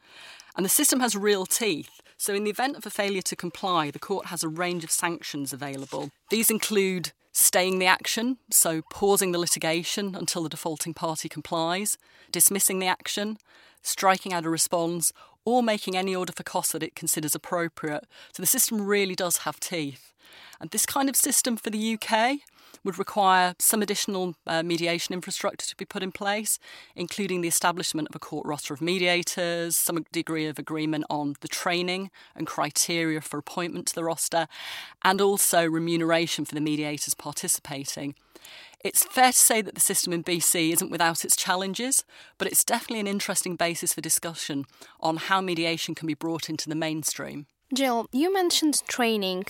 And 0.55 0.65
the 0.65 0.69
system 0.69 0.99
has 0.99 1.15
real 1.15 1.45
teeth. 1.45 2.01
So, 2.17 2.33
in 2.33 2.43
the 2.43 2.51
event 2.51 2.77
of 2.77 2.85
a 2.85 2.91
failure 2.91 3.23
to 3.23 3.35
comply, 3.35 3.91
the 3.91 3.99
court 3.99 4.27
has 4.27 4.43
a 4.43 4.47
range 4.47 4.83
of 4.83 4.91
sanctions 4.91 5.51
available. 5.51 6.11
These 6.29 6.51
include 6.51 7.11
staying 7.31 7.79
the 7.79 7.87
action, 7.87 8.37
so 8.51 8.83
pausing 8.91 9.31
the 9.31 9.39
litigation 9.39 10.15
until 10.15 10.43
the 10.43 10.49
defaulting 10.49 10.93
party 10.93 11.27
complies, 11.27 11.97
dismissing 12.31 12.77
the 12.79 12.85
action, 12.87 13.37
striking 13.81 14.31
out 14.31 14.45
a 14.45 14.49
response, 14.49 15.11
or 15.45 15.63
making 15.63 15.95
any 15.95 16.15
order 16.15 16.33
for 16.33 16.43
costs 16.43 16.71
that 16.73 16.83
it 16.83 16.95
considers 16.95 17.35
appropriate. 17.35 18.05
So 18.31 18.41
the 18.41 18.47
system 18.47 18.81
really 18.81 19.15
does 19.15 19.37
have 19.37 19.59
teeth. 19.59 20.13
And 20.59 20.71
this 20.71 20.85
kind 20.85 21.09
of 21.09 21.15
system 21.15 21.57
for 21.57 21.69
the 21.69 21.97
UK 21.97 22.39
would 22.83 22.97
require 22.97 23.55
some 23.59 23.81
additional 23.81 24.35
uh, 24.45 24.63
mediation 24.63 25.13
infrastructure 25.13 25.67
to 25.67 25.75
be 25.75 25.85
put 25.85 26.03
in 26.03 26.11
place, 26.11 26.59
including 26.95 27.41
the 27.41 27.47
establishment 27.47 28.07
of 28.09 28.15
a 28.15 28.19
court 28.19 28.45
roster 28.45 28.73
of 28.73 28.81
mediators, 28.81 29.77
some 29.77 30.03
degree 30.11 30.45
of 30.47 30.59
agreement 30.59 31.05
on 31.09 31.35
the 31.41 31.47
training 31.47 32.11
and 32.35 32.47
criteria 32.47 33.21
for 33.21 33.37
appointment 33.37 33.87
to 33.87 33.95
the 33.95 34.03
roster, 34.03 34.47
and 35.03 35.21
also 35.21 35.65
remuneration 35.65 36.45
for 36.45 36.55
the 36.55 36.61
mediators 36.61 37.13
participating. 37.13 38.15
It's 38.83 39.05
fair 39.05 39.31
to 39.31 39.37
say 39.37 39.61
that 39.61 39.75
the 39.75 39.81
system 39.81 40.11
in 40.11 40.25
BC 40.25 40.73
isn't 40.73 40.91
without 40.91 41.23
its 41.23 41.37
challenges, 41.37 42.03
but 42.37 42.49
it's 42.49 42.65
definitely 42.65 42.99
an 42.99 43.07
interesting 43.07 43.55
basis 43.55 43.93
for 43.93 44.01
discussion 44.01 44.65
on 44.99 45.15
how 45.15 45.39
mediation 45.39 45.95
can 45.95 46.05
be 46.05 46.13
brought 46.13 46.49
into 46.49 46.67
the 46.67 46.75
mainstream. 46.75 47.45
Jill, 47.73 48.07
you 48.11 48.33
mentioned 48.33 48.83
training. 48.87 49.45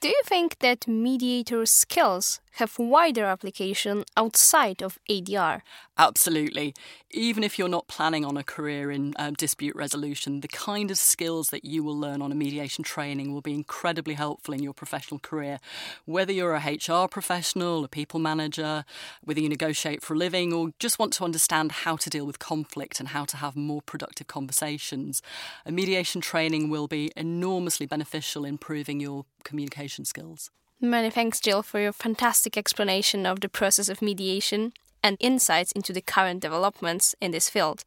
Do 0.00 0.08
you 0.08 0.22
think 0.24 0.60
that 0.60 0.86
mediator 0.86 1.66
skills 1.66 2.40
have 2.56 2.78
wider 2.78 3.24
application 3.24 4.04
outside 4.16 4.82
of 4.82 4.98
ADR? 5.08 5.62
Absolutely. 5.96 6.74
Even 7.10 7.44
if 7.44 7.58
you're 7.58 7.68
not 7.68 7.86
planning 7.86 8.24
on 8.24 8.36
a 8.36 8.42
career 8.42 8.90
in 8.90 9.14
um, 9.18 9.34
dispute 9.34 9.76
resolution, 9.76 10.40
the 10.40 10.48
kind 10.48 10.90
of 10.90 10.98
skills 10.98 11.48
that 11.50 11.64
you 11.64 11.84
will 11.84 11.98
learn 11.98 12.20
on 12.20 12.32
a 12.32 12.34
mediation 12.34 12.82
training 12.82 13.32
will 13.32 13.40
be 13.40 13.54
incredibly 13.54 14.14
helpful 14.14 14.52
in 14.52 14.62
your 14.62 14.74
professional 14.74 15.20
career. 15.20 15.58
Whether 16.04 16.32
you're 16.32 16.54
a 16.54 16.60
HR 16.60 17.08
professional, 17.08 17.84
a 17.84 17.88
people 17.88 18.20
manager, 18.20 18.84
whether 19.22 19.40
you 19.40 19.48
negotiate 19.48 20.02
for 20.02 20.14
a 20.14 20.18
living, 20.18 20.52
or 20.52 20.70
just 20.78 20.98
want 20.98 21.12
to 21.14 21.24
understand 21.24 21.70
how 21.72 21.96
to 21.96 22.10
deal 22.10 22.26
with 22.26 22.38
conflict 22.38 22.98
and 22.98 23.10
how 23.10 23.24
to 23.26 23.36
have 23.36 23.54
more 23.54 23.82
productive 23.82 24.26
conversations, 24.26 25.22
a 25.64 25.70
mediation 25.70 26.20
training 26.20 26.68
will 26.68 26.88
be 26.88 27.12
enormously 27.16 27.86
beneficial 27.86 28.44
in 28.44 28.56
improving 28.56 29.00
your 29.00 29.26
communication 29.44 30.06
skills. 30.06 30.50
Many 30.80 31.08
thanks, 31.08 31.40
Jill, 31.40 31.62
for 31.62 31.80
your 31.80 31.92
fantastic 31.92 32.58
explanation 32.58 33.24
of 33.24 33.40
the 33.40 33.48
process 33.48 33.88
of 33.88 34.02
mediation 34.02 34.74
and 35.02 35.16
insights 35.20 35.72
into 35.72 35.92
the 35.92 36.02
current 36.02 36.40
developments 36.40 37.14
in 37.20 37.30
this 37.30 37.48
field. 37.48 37.84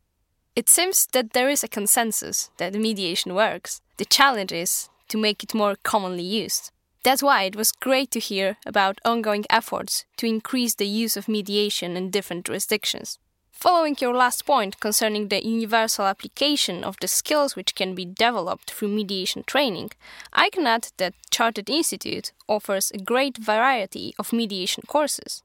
It 0.55 0.67
seems 0.67 1.05
that 1.13 1.33
there 1.33 1.49
is 1.49 1.63
a 1.63 1.67
consensus 1.67 2.49
that 2.57 2.73
mediation 2.73 3.35
works. 3.35 3.81
The 3.97 4.05
challenge 4.05 4.51
is 4.51 4.89
to 5.09 5.17
make 5.17 5.43
it 5.43 5.53
more 5.53 5.75
commonly 5.83 6.23
used. 6.23 6.71
That's 7.03 7.23
why 7.23 7.43
it 7.43 7.55
was 7.55 7.71
great 7.71 8.09
to 8.11 8.19
hear 8.19 8.57
about 8.65 8.99
ongoing 9.05 9.45
efforts 9.49 10.05
to 10.17 10.25
increase 10.25 10.75
the 10.75 10.87
use 10.87 11.15
of 11.15 11.27
mediation 11.27 11.95
in 11.95 12.09
different 12.09 12.45
jurisdictions. 12.45 13.19
Following 13.59 13.97
your 13.99 14.15
last 14.15 14.45
point 14.45 14.79
concerning 14.79 15.27
the 15.27 15.45
universal 15.45 16.05
application 16.05 16.81
of 16.81 16.95
the 17.01 17.09
skills 17.09 17.57
which 17.57 17.75
can 17.75 17.93
be 17.93 18.05
developed 18.05 18.71
through 18.71 18.87
mediation 18.87 19.43
training, 19.43 19.91
I 20.31 20.49
can 20.49 20.65
add 20.65 20.87
that 20.95 21.13
Chartered 21.29 21.69
Institute 21.69 22.31
offers 22.47 22.89
a 22.89 22.99
great 22.99 23.37
variety 23.37 24.15
of 24.17 24.31
mediation 24.31 24.83
courses. 24.87 25.43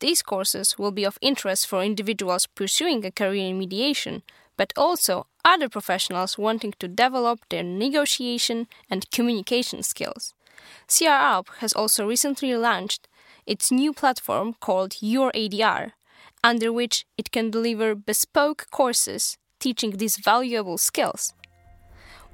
These 0.00 0.22
courses 0.22 0.78
will 0.78 0.92
be 0.92 1.04
of 1.04 1.18
interest 1.20 1.66
for 1.66 1.82
individuals 1.82 2.46
pursuing 2.46 3.04
a 3.04 3.10
career 3.10 3.50
in 3.50 3.58
mediation, 3.58 4.22
but 4.56 4.72
also 4.74 5.26
other 5.44 5.68
professionals 5.68 6.38
wanting 6.38 6.72
to 6.78 6.88
develop 6.88 7.40
their 7.50 7.62
negotiation 7.62 8.66
and 8.88 9.10
communication 9.10 9.82
skills. 9.82 10.32
CR 10.88 11.42
has 11.58 11.74
also 11.74 12.08
recently 12.08 12.54
launched 12.56 13.08
its 13.44 13.70
new 13.70 13.92
platform 13.92 14.54
called 14.58 14.96
Your 15.02 15.30
ADR, 15.32 15.92
under 16.44 16.72
which 16.72 17.06
it 17.16 17.30
can 17.30 17.50
deliver 17.50 17.94
bespoke 17.94 18.66
courses 18.70 19.38
teaching 19.60 19.92
these 19.92 20.16
valuable 20.16 20.78
skills. 20.78 21.34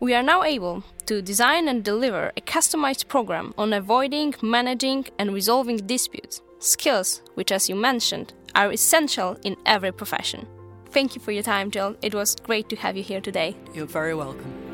We 0.00 0.14
are 0.14 0.22
now 0.22 0.44
able 0.44 0.84
to 1.06 1.20
design 1.20 1.68
and 1.68 1.84
deliver 1.84 2.32
a 2.36 2.40
customized 2.40 3.08
program 3.08 3.52
on 3.58 3.72
avoiding, 3.72 4.34
managing, 4.40 5.06
and 5.18 5.34
resolving 5.34 5.78
disputes, 5.78 6.40
skills 6.60 7.20
which, 7.34 7.50
as 7.50 7.68
you 7.68 7.74
mentioned, 7.74 8.32
are 8.54 8.72
essential 8.72 9.36
in 9.42 9.56
every 9.66 9.92
profession. 9.92 10.46
Thank 10.90 11.14
you 11.14 11.20
for 11.20 11.32
your 11.32 11.42
time, 11.42 11.70
Jill. 11.70 11.96
It 12.00 12.14
was 12.14 12.36
great 12.36 12.68
to 12.70 12.76
have 12.76 12.96
you 12.96 13.02
here 13.02 13.20
today. 13.20 13.56
You're 13.74 13.86
very 13.86 14.14
welcome. 14.14 14.67